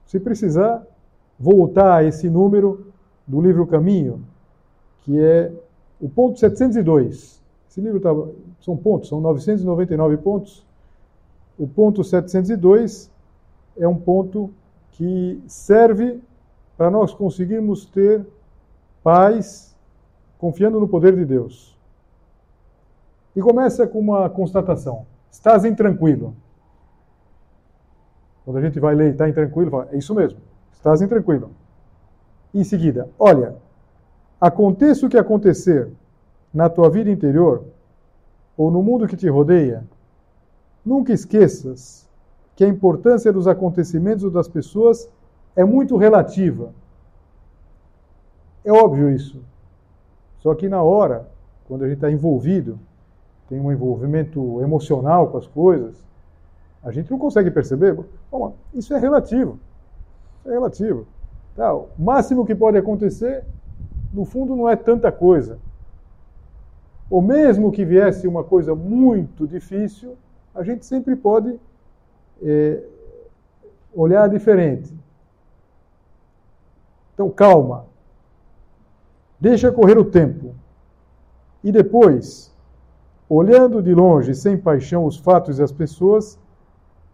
se 0.07 0.20
precisar, 0.20 0.83
voltar 1.38 1.96
a 1.96 2.04
esse 2.04 2.30
número 2.30 2.87
do 3.26 3.40
livro 3.40 3.66
Caminho, 3.66 4.24
que 5.02 5.18
é 5.18 5.52
o 6.00 6.09
ponto 6.09 6.38
702. 6.38 7.42
Esse 7.68 7.80
livro 7.80 8.00
tá, 8.00 8.11
são 8.61 8.76
pontos, 8.76 9.09
são 9.09 9.20
999 9.20 10.16
pontos, 10.18 10.64
o 11.58 11.66
ponto 11.66 12.02
702 12.02 13.10
é 13.76 13.86
um 13.86 13.96
ponto 13.96 14.52
que 14.92 15.42
serve 15.46 16.20
para 16.76 16.90
nós 16.90 17.14
conseguirmos 17.14 17.86
ter 17.86 18.26
paz 19.02 19.74
confiando 20.38 20.80
no 20.80 20.88
poder 20.88 21.14
de 21.14 21.24
Deus. 21.24 21.76
E 23.34 23.40
começa 23.40 23.86
com 23.86 23.98
uma 23.98 24.28
constatação: 24.28 25.06
estás 25.30 25.64
intranquilo. 25.64 26.34
Quando 28.44 28.58
a 28.58 28.60
gente 28.60 28.78
vai 28.78 28.94
ler 28.94 29.12
está 29.12 29.28
intranquilo, 29.28 29.70
fala, 29.70 29.88
é 29.90 29.96
isso 29.96 30.14
mesmo, 30.14 30.38
estás 30.72 31.00
intranquilo. 31.00 31.50
Em 32.52 32.62
seguida, 32.62 33.08
olha, 33.18 33.56
aconteça 34.40 35.06
o 35.06 35.08
que 35.08 35.16
acontecer 35.16 35.90
na 36.52 36.68
tua 36.68 36.90
vida 36.90 37.10
interior 37.10 37.64
ou 38.56 38.70
no 38.70 38.82
mundo 38.82 39.08
que 39.08 39.16
te 39.16 39.28
rodeia, 39.28 39.82
Nunca 40.85 41.12
esqueças 41.12 42.09
que 42.55 42.64
a 42.64 42.68
importância 42.68 43.33
dos 43.33 43.49
acontecimentos 43.49 44.25
ou 44.25 44.31
das 44.31 44.49
pessoas 44.49 45.09
é 45.57 45.64
muito 45.64 45.97
relativa. 45.97 46.73
É 48.64 48.73
óbvio 48.73 49.11
isso. 49.11 49.42
Só 50.40 50.55
que 50.55 50.68
na 50.68 50.83
hora, 50.83 51.29
quando 51.66 51.85
a 51.85 51.88
gente 51.88 51.97
está 51.97 52.11
envolvido, 52.11 52.79
tem 53.49 53.61
um 53.61 53.73
envolvimento 53.73 54.61
emocional 54.61 55.29
com 55.29 55.38
as 55.38 55.47
coisas, 55.47 55.97
a 56.83 56.90
gente 56.90 57.11
não 57.11 57.18
consegue 57.18 57.51
perceber. 57.51 57.99
Bom, 58.31 58.55
isso 58.75 58.92
é 58.94 58.99
relativo. 58.99 59.59
Isso 60.40 60.51
é 60.51 60.53
relativo. 60.53 61.07
Tá, 61.57 61.75
o 61.75 61.88
máximo 61.99 62.44
que 62.44 62.55
pode 62.55 62.77
acontecer, 62.77 63.44
no 64.12 64.25
fundo, 64.25 64.55
não 64.55 64.68
é 64.68 64.77
tanta 64.77 65.11
coisa. 65.11 65.59
Ou 67.09 67.23
mesmo 67.23 67.70
que 67.70 67.85
viesse 67.85 68.27
uma 68.27 68.42
coisa 68.42 68.75
muito 68.75 69.47
difícil, 69.47 70.16
a 70.54 70.62
gente 70.62 70.86
sempre 70.86 71.16
pode 71.16 71.58
é, 72.42 72.82
olhar 73.92 74.28
diferente. 74.28 74.94
Então, 77.12 77.28
calma. 77.30 77.86
Deixa 79.40 79.72
correr 79.72 79.98
o 79.98 80.04
tempo. 80.04 80.54
E 81.62 81.72
depois, 81.72 82.52
olhando 83.28 83.82
de 83.82 83.94
longe, 83.94 84.34
sem 84.34 84.56
paixão, 84.56 85.04
os 85.04 85.16
fatos 85.16 85.58
e 85.58 85.62
as 85.62 85.72
pessoas, 85.72 86.38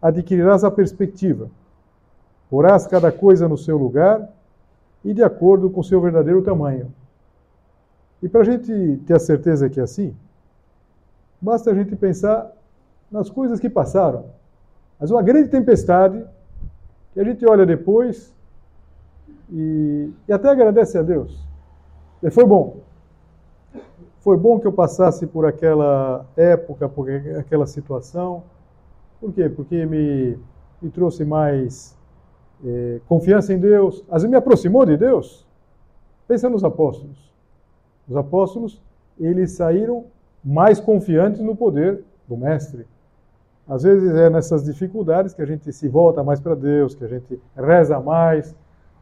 adquirirás 0.02 0.64
a 0.64 0.70
perspectiva. 0.70 1.50
Porás 2.48 2.86
cada 2.86 3.12
coisa 3.12 3.48
no 3.48 3.56
seu 3.56 3.76
lugar 3.76 4.28
e 5.04 5.14
de 5.14 5.22
acordo 5.22 5.70
com 5.70 5.82
seu 5.82 6.00
verdadeiro 6.00 6.42
tamanho. 6.42 6.92
E 8.22 8.28
para 8.28 8.40
a 8.40 8.44
gente 8.44 9.00
ter 9.06 9.14
a 9.14 9.18
certeza 9.18 9.70
que 9.70 9.80
é 9.80 9.82
assim, 9.82 10.14
basta 11.40 11.70
a 11.70 11.74
gente 11.74 11.96
pensar 11.96 12.52
nas 13.10 13.28
coisas 13.28 13.58
que 13.58 13.68
passaram. 13.68 14.26
Mas 14.98 15.10
uma 15.10 15.22
grande 15.22 15.48
tempestade 15.48 16.24
que 17.12 17.20
a 17.20 17.24
gente 17.24 17.44
olha 17.46 17.66
depois 17.66 18.34
e, 19.50 20.10
e 20.28 20.32
até 20.32 20.48
agradece 20.48 20.98
a 20.98 21.02
Deus. 21.02 21.44
E 22.22 22.30
foi 22.30 22.44
bom. 22.44 22.76
Foi 24.20 24.36
bom 24.36 24.60
que 24.60 24.66
eu 24.66 24.72
passasse 24.72 25.26
por 25.26 25.46
aquela 25.46 26.26
época, 26.36 26.88
por 26.88 27.08
aquela 27.38 27.66
situação. 27.66 28.42
Por 29.18 29.32
quê? 29.32 29.48
Porque 29.48 29.86
me, 29.86 30.38
me 30.80 30.90
trouxe 30.90 31.24
mais 31.24 31.96
é, 32.64 33.00
confiança 33.08 33.52
em 33.52 33.58
Deus, 33.58 34.04
às 34.08 34.22
vezes 34.22 34.30
me 34.30 34.36
aproximou 34.36 34.84
de 34.84 34.96
Deus. 34.96 35.46
Pensa 36.28 36.48
nos 36.48 36.62
apóstolos. 36.62 37.32
Os 38.08 38.16
apóstolos, 38.16 38.80
eles 39.18 39.52
saíram 39.52 40.04
mais 40.44 40.80
confiantes 40.80 41.40
no 41.40 41.56
poder 41.56 42.04
do 42.28 42.36
Mestre. 42.36 42.86
Às 43.70 43.84
vezes 43.84 44.12
é 44.16 44.28
nessas 44.28 44.64
dificuldades 44.64 45.32
que 45.32 45.40
a 45.40 45.46
gente 45.46 45.72
se 45.72 45.86
volta 45.86 46.24
mais 46.24 46.40
para 46.40 46.56
Deus, 46.56 46.92
que 46.92 47.04
a 47.04 47.08
gente 47.08 47.40
reza 47.56 48.00
mais, 48.00 48.52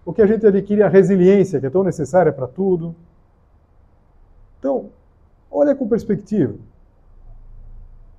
ou 0.05 0.13
que 0.13 0.21
a 0.21 0.27
gente 0.27 0.47
adquire 0.47 0.83
a 0.83 0.89
resiliência 0.91 1.59
que 1.59 1.65
é 1.65 1.71
tão 1.71 1.83
necessária 1.83 2.31
para 2.31 2.47
tudo. 2.47 2.95
Então, 4.59 4.91
olha 5.51 5.75
com 5.75 5.89
perspectiva. 5.89 6.53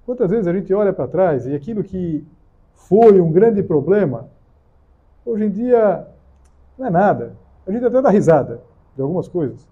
Quantas 0.08 0.32
vezes 0.32 0.48
a 0.48 0.54
gente 0.54 0.74
olha 0.74 0.92
para 0.92 1.08
trás 1.08 1.46
e 1.46 1.54
aquilo 1.54 1.84
que 1.84 2.26
foi 2.74 3.22
um 3.22 3.32
grande 3.32 3.62
problema, 3.62 4.28
hoje 5.24 5.46
em 5.46 5.52
dia 5.52 6.08
não 6.80 6.88
é 6.88 6.90
nada. 6.90 7.36
A 7.68 7.72
gente 7.72 7.86
até 7.86 8.02
dá 8.02 8.10
risada 8.10 8.60
de 8.96 9.04
algumas 9.04 9.28
coisas. 9.28 9.68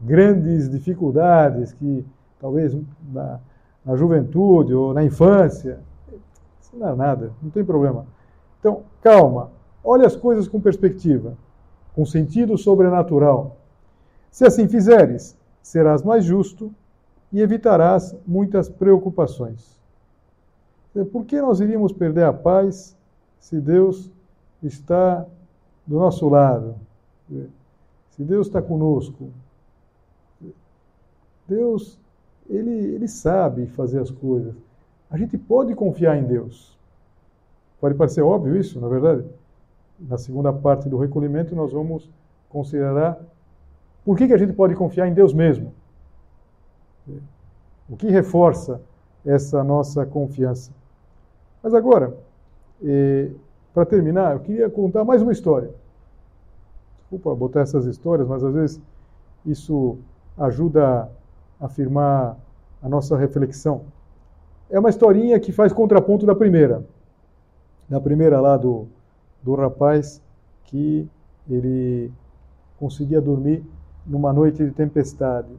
Grandes 0.00 0.70
dificuldades 0.70 1.72
que 1.72 2.06
talvez 2.38 2.72
na, 3.12 3.40
na 3.84 3.96
juventude 3.96 4.72
ou 4.72 4.94
na 4.94 5.02
infância, 5.02 5.80
não 6.76 6.88
é 6.88 6.94
nada, 6.94 7.32
não 7.42 7.50
tem 7.50 7.64
problema. 7.64 8.06
Então, 8.60 8.82
calma, 9.02 9.50
olhe 9.82 10.04
as 10.04 10.16
coisas 10.16 10.48
com 10.48 10.60
perspectiva, 10.60 11.36
com 11.94 12.04
sentido 12.04 12.56
sobrenatural. 12.56 13.56
Se 14.30 14.44
assim 14.44 14.66
fizeres, 14.66 15.36
serás 15.62 16.02
mais 16.02 16.24
justo 16.24 16.74
e 17.32 17.40
evitarás 17.40 18.16
muitas 18.26 18.68
preocupações. 18.68 19.80
Por 21.12 21.24
que 21.24 21.40
nós 21.40 21.60
iríamos 21.60 21.92
perder 21.92 22.24
a 22.24 22.32
paz 22.32 22.96
se 23.40 23.60
Deus 23.60 24.10
está 24.62 25.26
do 25.86 25.98
nosso 25.98 26.28
lado? 26.28 26.76
Se 28.10 28.22
Deus 28.22 28.46
está 28.46 28.62
conosco? 28.62 29.30
Deus, 31.48 31.98
ele, 32.48 32.70
ele 32.70 33.08
sabe 33.08 33.66
fazer 33.66 34.00
as 34.00 34.10
coisas. 34.10 34.54
A 35.14 35.16
gente 35.16 35.38
pode 35.38 35.76
confiar 35.76 36.16
em 36.16 36.24
Deus. 36.24 36.76
Pode 37.80 37.94
parecer 37.94 38.20
óbvio 38.20 38.56
isso, 38.56 38.80
na 38.80 38.88
é 38.88 38.90
verdade? 38.90 39.24
Na 39.96 40.18
segunda 40.18 40.52
parte 40.52 40.88
do 40.88 40.98
recolhimento, 40.98 41.54
nós 41.54 41.72
vamos 41.72 42.10
considerar 42.48 43.20
por 44.04 44.18
que, 44.18 44.26
que 44.26 44.32
a 44.32 44.36
gente 44.36 44.52
pode 44.52 44.74
confiar 44.74 45.06
em 45.06 45.14
Deus 45.14 45.32
mesmo? 45.32 45.72
O 47.88 47.96
que 47.96 48.10
reforça 48.10 48.80
essa 49.24 49.62
nossa 49.62 50.04
confiança? 50.04 50.72
Mas 51.62 51.74
agora, 51.74 52.12
eh, 52.84 53.30
para 53.72 53.86
terminar, 53.86 54.32
eu 54.32 54.40
queria 54.40 54.68
contar 54.68 55.04
mais 55.04 55.22
uma 55.22 55.30
história. 55.30 55.70
Desculpa 56.98 57.32
botar 57.36 57.60
essas 57.60 57.86
histórias, 57.86 58.26
mas 58.26 58.42
às 58.42 58.52
vezes 58.52 58.82
isso 59.46 59.96
ajuda 60.36 61.08
a 61.60 61.66
afirmar 61.66 62.36
a 62.82 62.88
nossa 62.88 63.16
reflexão. 63.16 63.94
É 64.74 64.78
uma 64.80 64.90
historinha 64.90 65.38
que 65.38 65.52
faz 65.52 65.72
contraponto 65.72 66.26
da 66.26 66.34
primeira. 66.34 66.84
Da 67.88 68.00
primeira 68.00 68.40
lá 68.40 68.56
do, 68.56 68.88
do 69.40 69.54
rapaz 69.54 70.20
que 70.64 71.08
ele 71.48 72.10
conseguia 72.76 73.20
dormir 73.20 73.64
numa 74.04 74.32
noite 74.32 74.64
de 74.64 74.72
tempestade. 74.72 75.54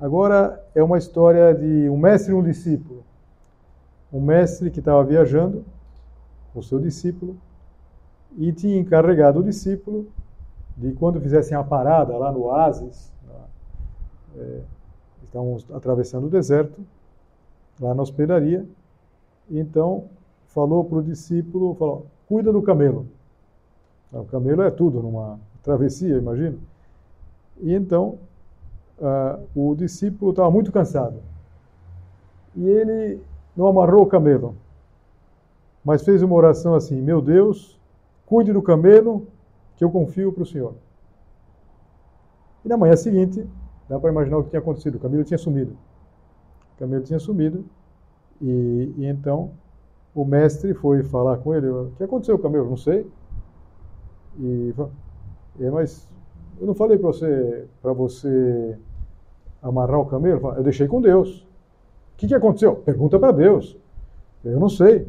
Agora 0.00 0.64
é 0.72 0.84
uma 0.84 0.98
história 0.98 1.52
de 1.52 1.88
um 1.90 1.96
mestre 1.96 2.30
e 2.30 2.36
um 2.36 2.44
discípulo. 2.44 3.02
Um 4.12 4.20
mestre 4.20 4.70
que 4.70 4.78
estava 4.78 5.02
viajando 5.02 5.64
com 6.52 6.60
o 6.60 6.62
seu 6.62 6.78
discípulo 6.78 7.36
e 8.38 8.52
tinha 8.52 8.78
encarregado 8.78 9.40
o 9.40 9.42
discípulo 9.42 10.06
de 10.76 10.92
quando 10.92 11.20
fizessem 11.20 11.58
a 11.58 11.64
parada 11.64 12.16
lá 12.16 12.30
no 12.30 12.44
oásis, 12.44 13.12
é, 14.36 14.60
estavam 15.24 15.56
atravessando 15.72 16.28
o 16.28 16.30
deserto, 16.30 16.80
lá 17.80 17.94
na 17.94 18.02
hospedaria, 18.02 18.66
então 19.50 20.04
falou 20.48 20.84
para 20.84 20.98
o 20.98 21.02
discípulo, 21.02 21.74
falou, 21.74 22.06
cuida 22.26 22.52
do 22.52 22.62
camelo. 22.62 23.06
O 24.12 24.24
camelo 24.24 24.62
é 24.62 24.70
tudo 24.70 25.02
numa 25.02 25.38
travessia, 25.62 26.16
imagina. 26.16 26.56
E 27.60 27.72
então 27.72 28.18
uh, 28.98 29.42
o 29.54 29.74
discípulo 29.74 30.30
estava 30.30 30.50
muito 30.50 30.70
cansado. 30.70 31.16
E 32.54 32.66
ele 32.66 33.20
não 33.56 33.66
amarrou 33.66 34.02
o 34.02 34.06
camelo, 34.06 34.54
mas 35.84 36.04
fez 36.04 36.22
uma 36.22 36.34
oração 36.34 36.74
assim: 36.74 37.00
Meu 37.00 37.20
Deus, 37.20 37.78
cuide 38.26 38.52
do 38.52 38.62
camelo 38.62 39.26
que 39.76 39.84
eu 39.84 39.90
confio 39.90 40.32
para 40.32 40.44
o 40.44 40.46
Senhor. 40.46 40.74
E 42.64 42.68
na 42.68 42.76
manhã 42.76 42.94
seguinte, 42.96 43.44
dá 43.88 43.98
para 43.98 44.10
imaginar 44.10 44.38
o 44.38 44.44
que 44.44 44.50
tinha 44.50 44.60
acontecido: 44.60 44.96
o 44.96 45.00
camelo 45.00 45.24
tinha 45.24 45.38
sumido. 45.38 45.76
Camelo 46.78 47.04
tinha 47.04 47.18
sumido, 47.18 47.64
e, 48.40 48.94
e 48.98 49.06
então 49.06 49.52
o 50.14 50.24
mestre 50.24 50.74
foi 50.74 51.02
falar 51.02 51.38
com 51.38 51.54
ele: 51.54 51.68
O 51.68 51.92
que 51.96 52.04
aconteceu 52.04 52.38
camelo? 52.38 52.68
Não 52.68 52.76
sei. 52.76 53.06
E, 54.38 54.74
e 55.58 55.70
mas 55.70 56.08
eu 56.60 56.66
não 56.66 56.74
falei 56.74 56.98
para 56.98 57.08
você, 57.08 57.66
para 57.82 57.92
você 57.92 58.78
amarrar 59.62 60.00
o 60.00 60.06
camelo? 60.06 60.54
Eu 60.56 60.62
deixei 60.62 60.86
com 60.86 61.00
Deus. 61.00 61.40
O 62.14 62.16
que, 62.16 62.28
que 62.28 62.34
aconteceu? 62.34 62.76
Pergunta 62.76 63.18
para 63.18 63.32
Deus. 63.32 63.76
Eu 64.44 64.60
não 64.60 64.68
sei. 64.68 65.08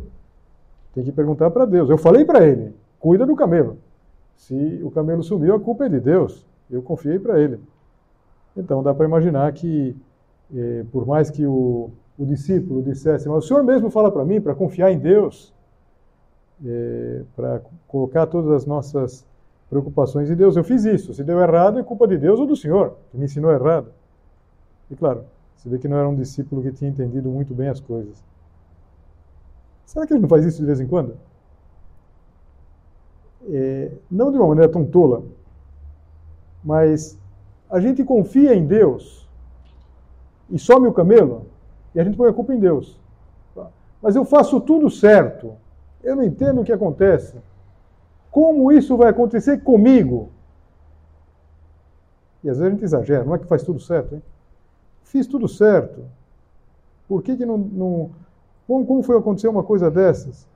Tem 0.93 1.03
que 1.03 1.11
perguntar 1.11 1.51
para 1.51 1.65
Deus. 1.65 1.89
Eu 1.89 1.97
falei 1.97 2.25
para 2.25 2.45
ele: 2.45 2.73
cuida 2.99 3.25
do 3.25 3.35
camelo. 3.35 3.77
Se 4.37 4.81
o 4.83 4.91
camelo 4.91 5.23
sumiu, 5.23 5.55
a 5.55 5.59
culpa 5.59 5.85
é 5.85 5.89
de 5.89 5.99
Deus. 5.99 6.45
Eu 6.69 6.81
confiei 6.81 7.19
para 7.19 7.39
ele. 7.39 7.59
Então 8.55 8.81
dá 8.81 8.93
para 8.93 9.05
imaginar 9.05 9.51
que, 9.53 9.95
eh, 10.53 10.85
por 10.91 11.05
mais 11.05 11.29
que 11.29 11.45
o, 11.45 11.91
o, 12.17 12.25
discípulo 12.25 12.83
dissesse, 12.83 13.27
mas 13.27 13.43
o 13.43 13.47
Senhor 13.47 13.63
mesmo 13.63 13.89
fala 13.89 14.11
para 14.11 14.25
mim 14.25 14.41
para 14.41 14.53
confiar 14.53 14.91
em 14.91 14.99
Deus, 14.99 15.53
eh, 16.65 17.23
para 17.35 17.61
colocar 17.87 18.27
todas 18.27 18.51
as 18.51 18.65
nossas 18.65 19.25
preocupações 19.69 20.29
em 20.29 20.35
Deus. 20.35 20.55
Eu 20.55 20.63
fiz 20.63 20.85
isso. 20.85 21.13
Se 21.13 21.23
deu 21.23 21.39
errado, 21.39 21.79
é 21.79 21.83
culpa 21.83 22.07
de 22.07 22.17
Deus 22.17 22.39
ou 22.39 22.45
do 22.45 22.55
Senhor, 22.55 22.95
que 23.11 23.17
me 23.17 23.25
ensinou 23.25 23.51
errado. 23.51 23.91
E 24.89 24.95
claro, 24.95 25.23
você 25.55 25.69
vê 25.69 25.79
que 25.79 25.87
não 25.87 25.97
era 25.97 26.07
um 26.07 26.15
discípulo 26.15 26.61
que 26.61 26.71
tinha 26.71 26.89
entendido 26.89 27.29
muito 27.29 27.53
bem 27.53 27.69
as 27.69 27.79
coisas. 27.79 28.23
Será 29.85 30.05
que 30.05 30.13
ele 30.13 30.21
não 30.21 30.29
faz 30.29 30.45
isso 30.45 30.59
de 30.59 30.65
vez 30.65 30.79
em 30.79 30.87
quando? 30.87 31.17
É, 33.47 33.91
não 34.09 34.31
de 34.31 34.37
uma 34.37 34.47
maneira 34.47 34.71
tão 34.71 34.85
tola, 34.85 35.23
mas 36.63 37.19
a 37.69 37.79
gente 37.79 38.03
confia 38.03 38.55
em 38.55 38.65
Deus 38.65 39.24
e 40.49 40.59
some 40.59 40.87
o 40.87 40.93
camelo 40.93 41.47
e 41.93 41.99
a 41.99 42.03
gente 42.03 42.17
põe 42.17 42.29
a 42.29 42.33
culpa 42.33 42.53
em 42.53 42.59
Deus. 42.59 42.99
Mas 44.01 44.15
eu 44.15 44.25
faço 44.25 44.59
tudo 44.61 44.89
certo, 44.89 45.53
eu 46.03 46.15
não 46.15 46.23
entendo 46.23 46.61
o 46.61 46.63
que 46.63 46.71
acontece. 46.71 47.37
Como 48.29 48.71
isso 48.71 48.97
vai 48.97 49.09
acontecer 49.09 49.63
comigo? 49.63 50.29
E 52.43 52.49
às 52.49 52.57
vezes 52.57 52.67
a 52.67 52.75
gente 52.75 52.83
exagera, 52.83 53.23
não 53.23 53.33
é 53.33 53.39
que 53.39 53.47
faz 53.47 53.63
tudo 53.63 53.79
certo, 53.79 54.13
hein? 54.13 54.21
Fiz 55.03 55.25
tudo 55.25 55.47
certo. 55.47 56.03
Por 57.07 57.23
que, 57.23 57.37
que 57.37 57.45
não, 57.45 57.57
não. 57.57 58.11
Como, 58.67 58.85
como 58.85 59.03
foi 59.03 59.17
acontecer 59.17 59.47
uma 59.47 59.63
coisa 59.63 59.89
dessas? 59.89 60.47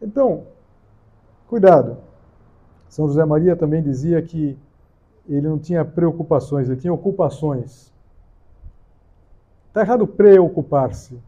Então, 0.00 0.44
cuidado. 1.48 1.98
São 2.88 3.06
José 3.06 3.24
Maria 3.24 3.54
também 3.54 3.82
dizia 3.82 4.20
que 4.22 4.58
ele 5.28 5.46
não 5.46 5.58
tinha 5.58 5.84
preocupações, 5.84 6.68
ele 6.68 6.80
tinha 6.80 6.92
ocupações. 6.92 7.92
Está 9.76 9.84
errado 9.84 10.06
preocupar-se. 10.06 11.20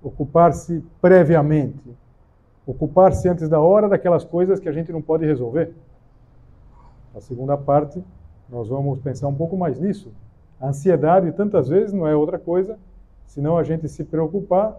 Ocupar-se 0.00 0.80
previamente 1.02 1.92
ocupar-se 2.64 3.28
antes 3.28 3.48
da 3.48 3.58
hora 3.58 3.88
daquelas 3.88 4.22
coisas 4.22 4.60
que 4.60 4.68
a 4.68 4.72
gente 4.72 4.92
não 4.92 5.02
pode 5.02 5.26
resolver. 5.26 5.74
Na 7.12 7.20
segunda 7.20 7.56
parte, 7.58 8.00
nós 8.48 8.68
vamos 8.68 9.00
pensar 9.00 9.26
um 9.26 9.34
pouco 9.34 9.56
mais 9.56 9.80
nisso. 9.80 10.12
A 10.60 10.68
ansiedade, 10.68 11.32
tantas 11.32 11.68
vezes, 11.68 11.92
não 11.92 12.06
é 12.06 12.14
outra 12.14 12.38
coisa 12.38 12.78
senão 13.26 13.58
a 13.58 13.64
gente 13.64 13.88
se 13.88 14.04
preocupar 14.04 14.76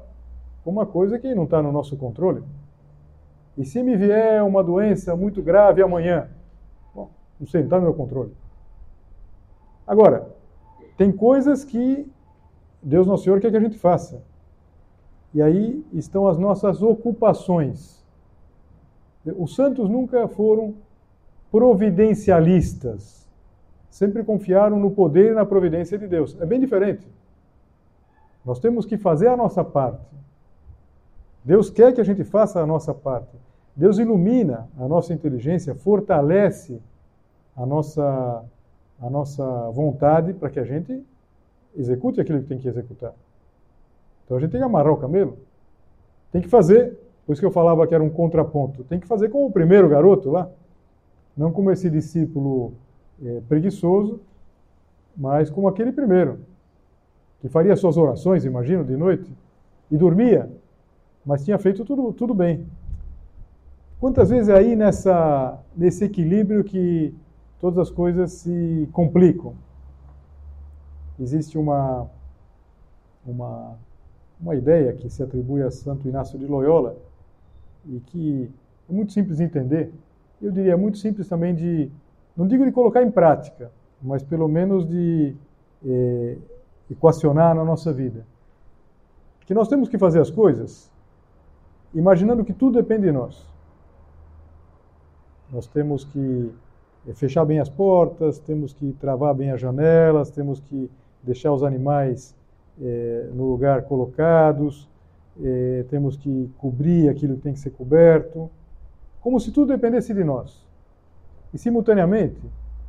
com 0.63 0.71
uma 0.71 0.85
coisa 0.85 1.19
que 1.19 1.35
não 1.35 1.43
está 1.43 1.61
no 1.61 1.69
nosso 1.69 1.97
controle. 1.97 2.41
E 3.57 3.65
se 3.65 3.83
me 3.83 3.97
vier 3.97 4.41
uma 4.41 4.63
doença 4.63 5.17
muito 5.17 5.41
grave 5.41 5.81
amanhã? 5.81 6.29
Bom, 6.95 7.09
não 7.37 7.45
sei, 7.45 7.59
não 7.59 7.67
está 7.67 7.75
no 7.75 7.83
meu 7.83 7.93
controle. 7.93 8.31
Agora, 9.85 10.29
tem 10.95 11.11
coisas 11.11 11.65
que 11.65 12.09
Deus 12.81 13.05
Nosso 13.05 13.23
Senhor 13.23 13.39
quer 13.39 13.51
que 13.51 13.57
a 13.57 13.61
gente 13.61 13.77
faça. 13.77 14.21
E 15.33 15.41
aí 15.41 15.85
estão 15.93 16.27
as 16.27 16.37
nossas 16.37 16.81
ocupações. 16.81 18.03
Os 19.37 19.55
santos 19.55 19.89
nunca 19.89 20.27
foram 20.27 20.73
providencialistas. 21.51 23.29
Sempre 23.89 24.23
confiaram 24.23 24.79
no 24.79 24.91
poder 24.91 25.31
e 25.31 25.35
na 25.35 25.45
providência 25.45 25.97
de 25.97 26.07
Deus. 26.07 26.35
É 26.39 26.45
bem 26.45 26.59
diferente. 26.59 27.07
Nós 28.43 28.59
temos 28.59 28.85
que 28.85 28.97
fazer 28.97 29.27
a 29.27 29.37
nossa 29.37 29.63
parte. 29.63 30.15
Deus 31.43 31.69
quer 31.69 31.93
que 31.93 32.01
a 32.01 32.03
gente 32.03 32.23
faça 32.23 32.59
a 32.61 32.65
nossa 32.65 32.93
parte. 32.93 33.35
Deus 33.75 33.99
ilumina 33.99 34.67
a 34.77 34.87
nossa 34.87 35.13
inteligência, 35.13 35.75
fortalece 35.75 36.81
a 37.55 37.65
nossa, 37.65 38.43
a 38.99 39.09
nossa 39.09 39.69
vontade 39.71 40.33
para 40.33 40.49
que 40.49 40.59
a 40.59 40.63
gente 40.63 41.03
execute 41.75 42.19
aquilo 42.19 42.41
que 42.41 42.47
tem 42.47 42.57
que 42.57 42.67
executar. 42.67 43.13
Então 44.25 44.37
a 44.37 44.39
gente 44.39 44.51
tem 44.51 44.59
que 44.59 44.65
amarrar 44.65 44.93
o 44.93 44.97
camelo. 44.97 45.37
Tem 46.31 46.41
que 46.41 46.47
fazer, 46.47 46.97
por 47.25 47.33
isso 47.33 47.41
que 47.41 47.45
eu 47.45 47.51
falava 47.51 47.85
que 47.85 47.93
era 47.93 48.03
um 48.03 48.09
contraponto, 48.09 48.83
tem 48.85 48.99
que 48.99 49.07
fazer 49.07 49.29
como 49.29 49.47
o 49.47 49.51
primeiro 49.51 49.89
garoto 49.89 50.29
lá, 50.29 50.49
não 51.35 51.51
como 51.51 51.71
esse 51.71 51.89
discípulo 51.89 52.73
é, 53.23 53.41
preguiçoso, 53.47 54.21
mas 55.15 55.49
como 55.49 55.67
aquele 55.67 55.91
primeiro, 55.91 56.39
que 57.41 57.49
faria 57.49 57.75
suas 57.75 57.97
orações, 57.97 58.45
imagino, 58.45 58.83
de 58.83 58.95
noite, 58.95 59.29
e 59.89 59.97
dormia, 59.97 60.49
mas 61.25 61.43
tinha 61.43 61.57
feito 61.57 61.83
tudo, 61.83 62.13
tudo 62.13 62.33
bem. 62.33 62.65
Quantas 63.99 64.29
vezes 64.29 64.49
é 64.49 64.55
aí 64.55 64.75
nessa, 64.75 65.59
nesse 65.75 66.05
equilíbrio 66.05 66.63
que 66.63 67.13
todas 67.59 67.77
as 67.77 67.89
coisas 67.91 68.31
se 68.31 68.89
complicam? 68.91 69.53
Existe 71.21 71.55
uma, 71.55 72.09
uma, 73.25 73.77
uma 74.39 74.55
ideia 74.55 74.91
que 74.93 75.07
se 75.07 75.21
atribui 75.21 75.61
a 75.61 75.69
Santo 75.69 76.07
Inácio 76.07 76.39
de 76.39 76.47
Loyola 76.47 76.97
e 77.85 77.99
que 77.99 78.49
é 78.89 78.93
muito 78.93 79.13
simples 79.13 79.37
de 79.37 79.43
entender. 79.43 79.93
Eu 80.41 80.51
diria 80.51 80.75
muito 80.75 80.97
simples 80.97 81.27
também 81.27 81.53
de, 81.53 81.91
não 82.35 82.47
digo 82.47 82.65
de 82.65 82.71
colocar 82.71 83.03
em 83.03 83.11
prática, 83.11 83.71
mas 84.01 84.23
pelo 84.23 84.47
menos 84.47 84.87
de 84.87 85.35
é, 85.85 86.37
equacionar 86.89 87.53
na 87.53 87.63
nossa 87.63 87.93
vida. 87.93 88.25
Que 89.45 89.53
nós 89.53 89.67
temos 89.67 89.87
que 89.87 89.99
fazer 89.99 90.19
as 90.19 90.31
coisas 90.31 90.91
imaginando 91.93 92.43
que 92.43 92.53
tudo 92.53 92.81
depende 92.81 93.03
de 93.03 93.11
nós. 93.11 93.45
Nós 95.51 95.67
temos 95.67 96.03
que 96.05 96.51
eh, 97.07 97.13
fechar 97.13 97.45
bem 97.45 97.59
as 97.59 97.69
portas, 97.69 98.39
temos 98.39 98.73
que 98.73 98.93
travar 98.93 99.33
bem 99.33 99.51
as 99.51 99.59
janelas, 99.59 100.31
temos 100.31 100.59
que 100.61 100.89
deixar 101.23 101.51
os 101.53 101.63
animais 101.63 102.35
é, 102.81 103.29
no 103.33 103.49
lugar 103.49 103.83
colocados, 103.83 104.89
é, 105.41 105.85
temos 105.89 106.17
que 106.17 106.49
cobrir 106.57 107.09
aquilo 107.09 107.35
que 107.35 107.41
tem 107.41 107.53
que 107.53 107.59
ser 107.59 107.71
coberto, 107.71 108.49
como 109.21 109.39
se 109.39 109.51
tudo 109.51 109.67
dependesse 109.67 110.13
de 110.13 110.23
nós. 110.23 110.65
E, 111.53 111.57
simultaneamente, 111.57 112.41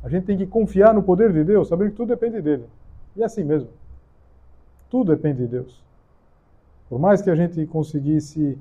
a 0.03 0.09
gente 0.09 0.25
tem 0.25 0.37
que 0.37 0.47
confiar 0.47 0.93
no 0.93 1.03
poder 1.03 1.31
de 1.31 1.43
Deus, 1.43 1.67
sabendo 1.67 1.91
que 1.91 1.97
tudo 1.97 2.09
depende 2.09 2.41
dele. 2.41 2.65
E 3.15 3.21
é 3.21 3.25
assim 3.25 3.43
mesmo. 3.43 3.69
Tudo 4.89 5.15
depende 5.15 5.39
de 5.39 5.47
Deus. 5.47 5.83
Por 6.89 6.99
mais 6.99 7.21
que 7.21 7.29
a 7.29 7.35
gente 7.35 7.65
conseguisse 7.67 8.57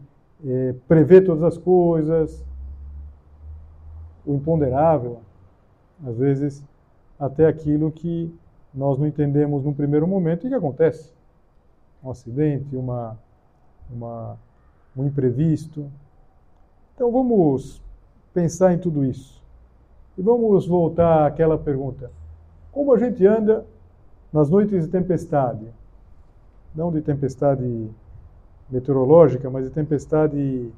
é, 0.47 0.75
prever 0.87 1.25
todas 1.25 1.43
as 1.43 1.59
coisas, 1.59 2.45
o 4.25 4.35
imponderável, 4.35 5.21
às 6.07 6.17
vezes 6.17 6.65
até 7.19 7.47
aquilo 7.47 7.91
que 7.91 8.33
nós 8.75 8.99
não 8.99 9.07
entendemos 9.07 9.65
num 9.65 9.73
primeiro 9.73 10.07
momento 10.07 10.47
e 10.47 10.49
que 10.49 10.55
acontece. 10.55 11.13
Um 12.03 12.11
acidente, 12.11 12.75
uma, 12.75 13.19
uma, 13.91 14.39
um 14.97 15.07
imprevisto. 15.07 15.91
Então 16.95 17.11
vamos 17.13 17.83
pensar 18.33 18.73
em 18.73 18.79
tudo 18.79 19.05
isso. 19.05 19.43
E 20.17 20.23
vamos 20.23 20.67
voltar 20.67 21.27
àquela 21.27 21.59
pergunta: 21.59 22.11
como 22.71 22.93
a 22.93 22.99
gente 22.99 23.27
anda 23.27 23.65
nas 24.33 24.49
noites 24.49 24.85
de 24.85 24.91
tempestade? 24.91 25.67
Não 26.75 26.91
de 26.91 27.03
tempestade 27.03 27.91
meteorológica, 28.71 29.51
mas 29.51 29.65
de 29.65 29.71
tempestade 29.71 30.71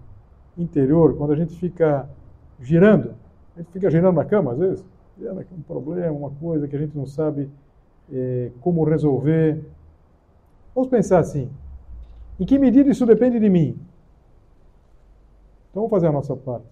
interior, 0.58 1.16
quando 1.16 1.32
a 1.32 1.36
gente 1.36 1.54
fica 1.56 2.08
girando, 2.60 3.14
a 3.54 3.60
gente 3.60 3.70
fica 3.70 3.90
girando 3.90 4.16
na 4.16 4.24
cama 4.24 4.52
às 4.52 4.58
vezes, 4.58 4.84
um 5.56 5.62
problema, 5.62 6.10
uma 6.10 6.30
coisa 6.30 6.66
que 6.66 6.74
a 6.74 6.78
gente 6.78 6.96
não 6.96 7.06
sabe 7.06 7.48
é, 8.12 8.50
como 8.60 8.84
resolver. 8.84 9.64
Vamos 10.74 10.90
pensar 10.90 11.20
assim: 11.20 11.50
em 12.38 12.44
que 12.44 12.58
medida 12.58 12.90
isso 12.90 13.06
depende 13.06 13.38
de 13.38 13.48
mim? 13.48 13.78
Então 15.70 15.82
vamos 15.82 15.90
fazer 15.90 16.06
a 16.06 16.12
nossa 16.12 16.36
parte, 16.36 16.66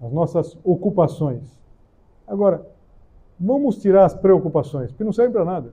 as 0.00 0.12
nossas 0.12 0.58
ocupações. 0.64 1.58
Agora, 2.26 2.66
vamos 3.38 3.80
tirar 3.80 4.04
as 4.04 4.14
preocupações, 4.14 4.90
porque 4.90 5.04
não 5.04 5.12
servem 5.12 5.32
para 5.32 5.44
nada. 5.44 5.72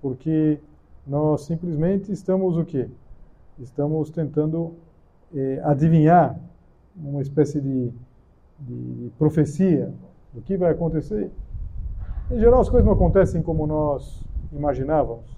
Porque 0.00 0.58
nós 1.06 1.42
simplesmente 1.42 2.12
estamos 2.12 2.56
o 2.56 2.64
quê? 2.64 2.88
Estamos 3.58 4.10
tentando 4.10 4.74
é, 5.34 5.60
adivinhar 5.64 6.38
uma 6.96 7.22
espécie 7.22 7.60
de, 7.60 7.92
de 8.60 9.10
profecia 9.18 9.92
do 10.32 10.40
que 10.40 10.56
vai 10.56 10.72
acontecer. 10.72 11.30
Em 12.32 12.38
geral, 12.38 12.60
as 12.62 12.68
coisas 12.70 12.86
não 12.86 12.94
acontecem 12.94 13.42
como 13.42 13.66
nós 13.66 14.24
imaginávamos. 14.50 15.36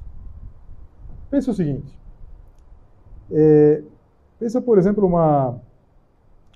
Pensa 1.29 1.51
o 1.51 1.55
seguinte: 1.55 1.99
é, 3.33 3.83
pensa, 4.39 4.61
por 4.61 4.79
exemplo, 4.79 5.05
uma 5.05 5.61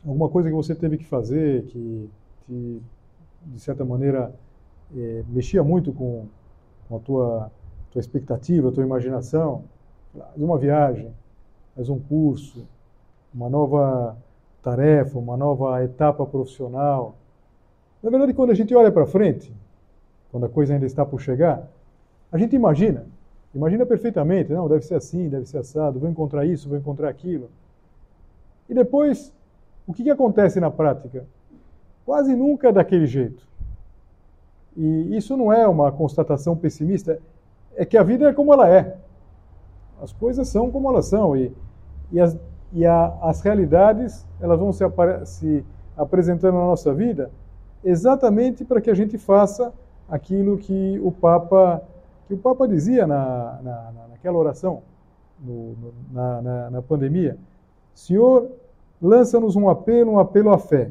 alguma 0.06 0.28
coisa 0.28 0.48
que 0.48 0.54
você 0.54 0.76
teve 0.76 0.96
que 0.96 1.04
fazer 1.04 1.64
que 1.64 2.08
te, 2.46 2.82
de 3.46 3.60
certa 3.60 3.84
maneira 3.84 4.32
é, 4.96 5.24
mexia 5.28 5.64
muito 5.64 5.92
com, 5.92 6.26
com 6.88 6.96
a 6.96 7.00
tua 7.00 7.50
tua 7.90 8.00
expectativa, 8.00 8.68
a 8.68 8.72
tua 8.72 8.84
imaginação, 8.84 9.64
uma 10.36 10.56
viagem, 10.56 11.12
mais 11.74 11.88
um 11.88 11.98
curso, 11.98 12.64
uma 13.34 13.48
nova 13.48 14.16
tarefa, 14.62 15.18
uma 15.18 15.36
nova 15.36 15.82
etapa 15.82 16.24
profissional. 16.24 17.16
Na 18.00 18.10
verdade, 18.10 18.34
quando 18.34 18.50
a 18.50 18.54
gente 18.54 18.74
olha 18.74 18.92
para 18.92 19.06
frente, 19.06 19.52
quando 20.30 20.46
a 20.46 20.48
coisa 20.48 20.74
ainda 20.74 20.86
está 20.86 21.04
por 21.04 21.20
chegar, 21.20 21.68
a 22.30 22.38
gente 22.38 22.54
imagina, 22.54 23.06
imagina 23.54 23.86
perfeitamente, 23.86 24.52
não, 24.52 24.68
deve 24.68 24.84
ser 24.84 24.94
assim, 24.94 25.28
deve 25.28 25.46
ser 25.46 25.58
assado, 25.58 25.98
vou 25.98 26.08
encontrar 26.08 26.44
isso, 26.44 26.68
vou 26.68 26.78
encontrar 26.78 27.08
aquilo. 27.08 27.50
E 28.68 28.74
depois, 28.74 29.32
o 29.86 29.92
que, 29.92 30.02
que 30.02 30.10
acontece 30.10 30.60
na 30.60 30.70
prática? 30.70 31.24
Quase 32.04 32.34
nunca 32.36 32.68
é 32.68 32.72
daquele 32.72 33.06
jeito. 33.06 33.46
E 34.76 35.16
isso 35.16 35.36
não 35.36 35.52
é 35.52 35.66
uma 35.66 35.90
constatação 35.90 36.56
pessimista, 36.56 37.18
é 37.74 37.84
que 37.84 37.96
a 37.96 38.02
vida 38.02 38.28
é 38.28 38.32
como 38.32 38.52
ela 38.52 38.68
é. 38.68 38.96
As 40.00 40.12
coisas 40.12 40.48
são 40.48 40.70
como 40.70 40.90
elas 40.90 41.06
são. 41.06 41.36
E 41.36 41.52
e 42.10 42.20
as, 42.20 42.36
e 42.72 42.86
a, 42.86 43.14
as 43.22 43.40
realidades 43.40 44.26
elas 44.40 44.58
vão 44.58 44.72
se, 44.72 44.84
se 45.24 45.64
apresentando 45.96 46.54
na 46.54 46.66
nossa 46.66 46.92
vida 46.92 47.30
exatamente 47.84 48.64
para 48.64 48.80
que 48.80 48.90
a 48.90 48.94
gente 48.94 49.16
faça 49.18 49.72
aquilo 50.08 50.58
que 50.58 50.98
o 51.02 51.12
Papa 51.12 51.82
que 52.26 52.34
o 52.34 52.38
Papa 52.38 52.68
dizia 52.68 53.06
na, 53.06 53.58
na, 53.62 53.92
naquela 54.10 54.36
oração 54.36 54.82
no, 55.40 55.72
no, 55.72 55.94
na, 56.12 56.42
na, 56.42 56.70
na 56.70 56.82
pandemia. 56.82 57.38
Senhor, 57.94 58.50
lança-nos 59.00 59.56
um 59.56 59.68
apelo, 59.68 60.12
um 60.12 60.18
apelo 60.18 60.50
à 60.50 60.58
fé. 60.58 60.90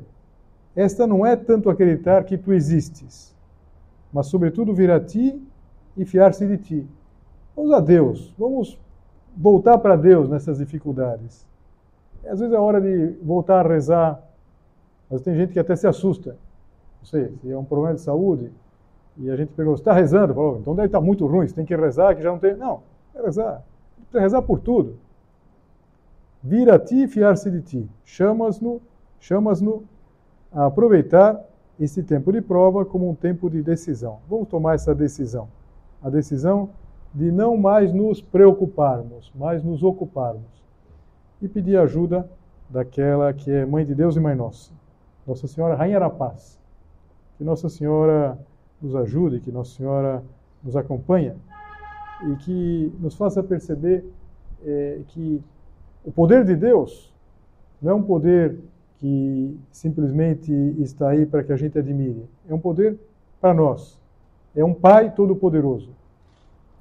Esta 0.75 1.05
não 1.05 1.25
é 1.25 1.35
tanto 1.35 1.69
acreditar 1.69 2.23
que 2.23 2.37
tu 2.37 2.53
existes, 2.53 3.35
mas 4.11 4.27
sobretudo 4.27 4.73
vir 4.73 4.89
a 4.89 4.99
ti 4.99 5.41
e 5.95 6.05
fiar-se 6.05 6.45
de 6.47 6.57
ti. 6.57 6.87
Vamos 7.55 7.71
a 7.71 7.79
Deus, 7.79 8.33
vamos 8.37 8.79
voltar 9.35 9.77
para 9.77 9.95
Deus 9.95 10.27
nessas 10.29 10.57
dificuldades. 10.57 11.45
Às 12.25 12.39
vezes 12.39 12.53
é 12.53 12.59
hora 12.59 12.81
de 12.81 13.15
voltar 13.23 13.65
a 13.65 13.69
rezar, 13.69 14.21
mas 15.09 15.21
tem 15.21 15.35
gente 15.35 15.53
que 15.53 15.59
até 15.59 15.75
se 15.75 15.87
assusta. 15.87 16.35
Não 16.99 17.05
sei, 17.05 17.33
se 17.41 17.51
é 17.51 17.57
um 17.57 17.63
problema 17.63 17.95
de 17.95 18.01
saúde, 18.01 18.51
e 19.19 19.29
a 19.29 19.35
gente 19.35 19.49
pergunta, 19.53 19.79
está 19.79 19.93
rezando? 19.93 20.33
Falou, 20.33 20.59
então 20.59 20.75
deve 20.75 20.87
estar 20.87 21.01
muito 21.01 21.25
ruim, 21.25 21.47
você 21.47 21.55
tem 21.55 21.65
que 21.65 21.75
rezar, 21.75 22.15
que 22.15 22.21
já 22.21 22.31
não 22.31 22.39
tem. 22.39 22.55
Não, 22.55 22.81
é 23.15 23.21
rezar. 23.21 23.63
Precisa 23.95 24.19
rezar 24.21 24.41
por 24.43 24.59
tudo. 24.59 24.97
Vir 26.43 26.69
a 26.69 26.77
ti 26.77 27.03
e 27.03 27.07
fiar-se 27.07 27.49
de 27.49 27.61
ti. 27.61 27.89
Chamas-no, 28.05 28.79
chamas-no 29.19 29.83
a 30.51 30.65
aproveitar 30.65 31.43
esse 31.79 32.03
tempo 32.03 32.31
de 32.31 32.41
prova 32.41 32.85
como 32.85 33.09
um 33.09 33.15
tempo 33.15 33.49
de 33.49 33.61
decisão. 33.61 34.19
Vamos 34.29 34.47
tomar 34.47 34.75
essa 34.75 34.93
decisão. 34.93 35.47
A 36.01 36.09
decisão 36.09 36.69
de 37.13 37.31
não 37.31 37.57
mais 37.57 37.91
nos 37.91 38.21
preocuparmos, 38.21 39.31
mas 39.35 39.63
nos 39.63 39.83
ocuparmos. 39.83 40.63
E 41.41 41.47
pedir 41.47 41.77
ajuda 41.77 42.29
daquela 42.69 43.33
que 43.33 43.51
é 43.51 43.65
Mãe 43.65 43.85
de 43.85 43.95
Deus 43.95 44.15
e 44.15 44.19
Mãe 44.19 44.35
Nossa, 44.35 44.71
Nossa 45.25 45.47
Senhora 45.47 45.75
Rainha 45.75 45.99
da 45.99 46.09
Paz. 46.09 46.59
Que 47.37 47.43
Nossa 47.43 47.69
Senhora 47.69 48.37
nos 48.81 48.95
ajude, 48.95 49.39
que 49.39 49.51
Nossa 49.51 49.75
Senhora 49.75 50.23
nos 50.63 50.75
acompanhe 50.75 51.33
e 52.23 52.35
que 52.37 52.93
nos 52.99 53.15
faça 53.15 53.43
perceber 53.43 54.05
é, 54.65 54.99
que 55.07 55.41
o 56.03 56.11
poder 56.11 56.43
de 56.45 56.55
Deus 56.55 57.13
não 57.81 57.91
é 57.91 57.95
um 57.95 58.03
poder 58.03 58.59
que 58.99 59.57
simplesmente 59.71 60.51
está 60.79 61.09
aí 61.09 61.25
para 61.25 61.43
que 61.43 61.53
a 61.53 61.55
gente 61.55 61.77
admire, 61.77 62.25
é 62.49 62.53
um 62.53 62.59
poder 62.59 62.97
para 63.39 63.53
nós. 63.53 63.99
É 64.55 64.63
um 64.63 64.73
Pai 64.73 65.13
todo-poderoso 65.13 65.91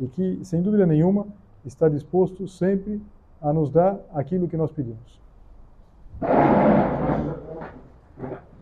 e 0.00 0.06
que, 0.06 0.40
sem 0.42 0.62
dúvida 0.62 0.86
nenhuma, 0.86 1.26
está 1.64 1.88
disposto 1.88 2.48
sempre 2.48 3.00
a 3.40 3.52
nos 3.52 3.70
dar 3.70 3.98
aquilo 4.14 4.48
que 4.48 4.56
nós 4.56 4.70
pedimos. 4.70 5.20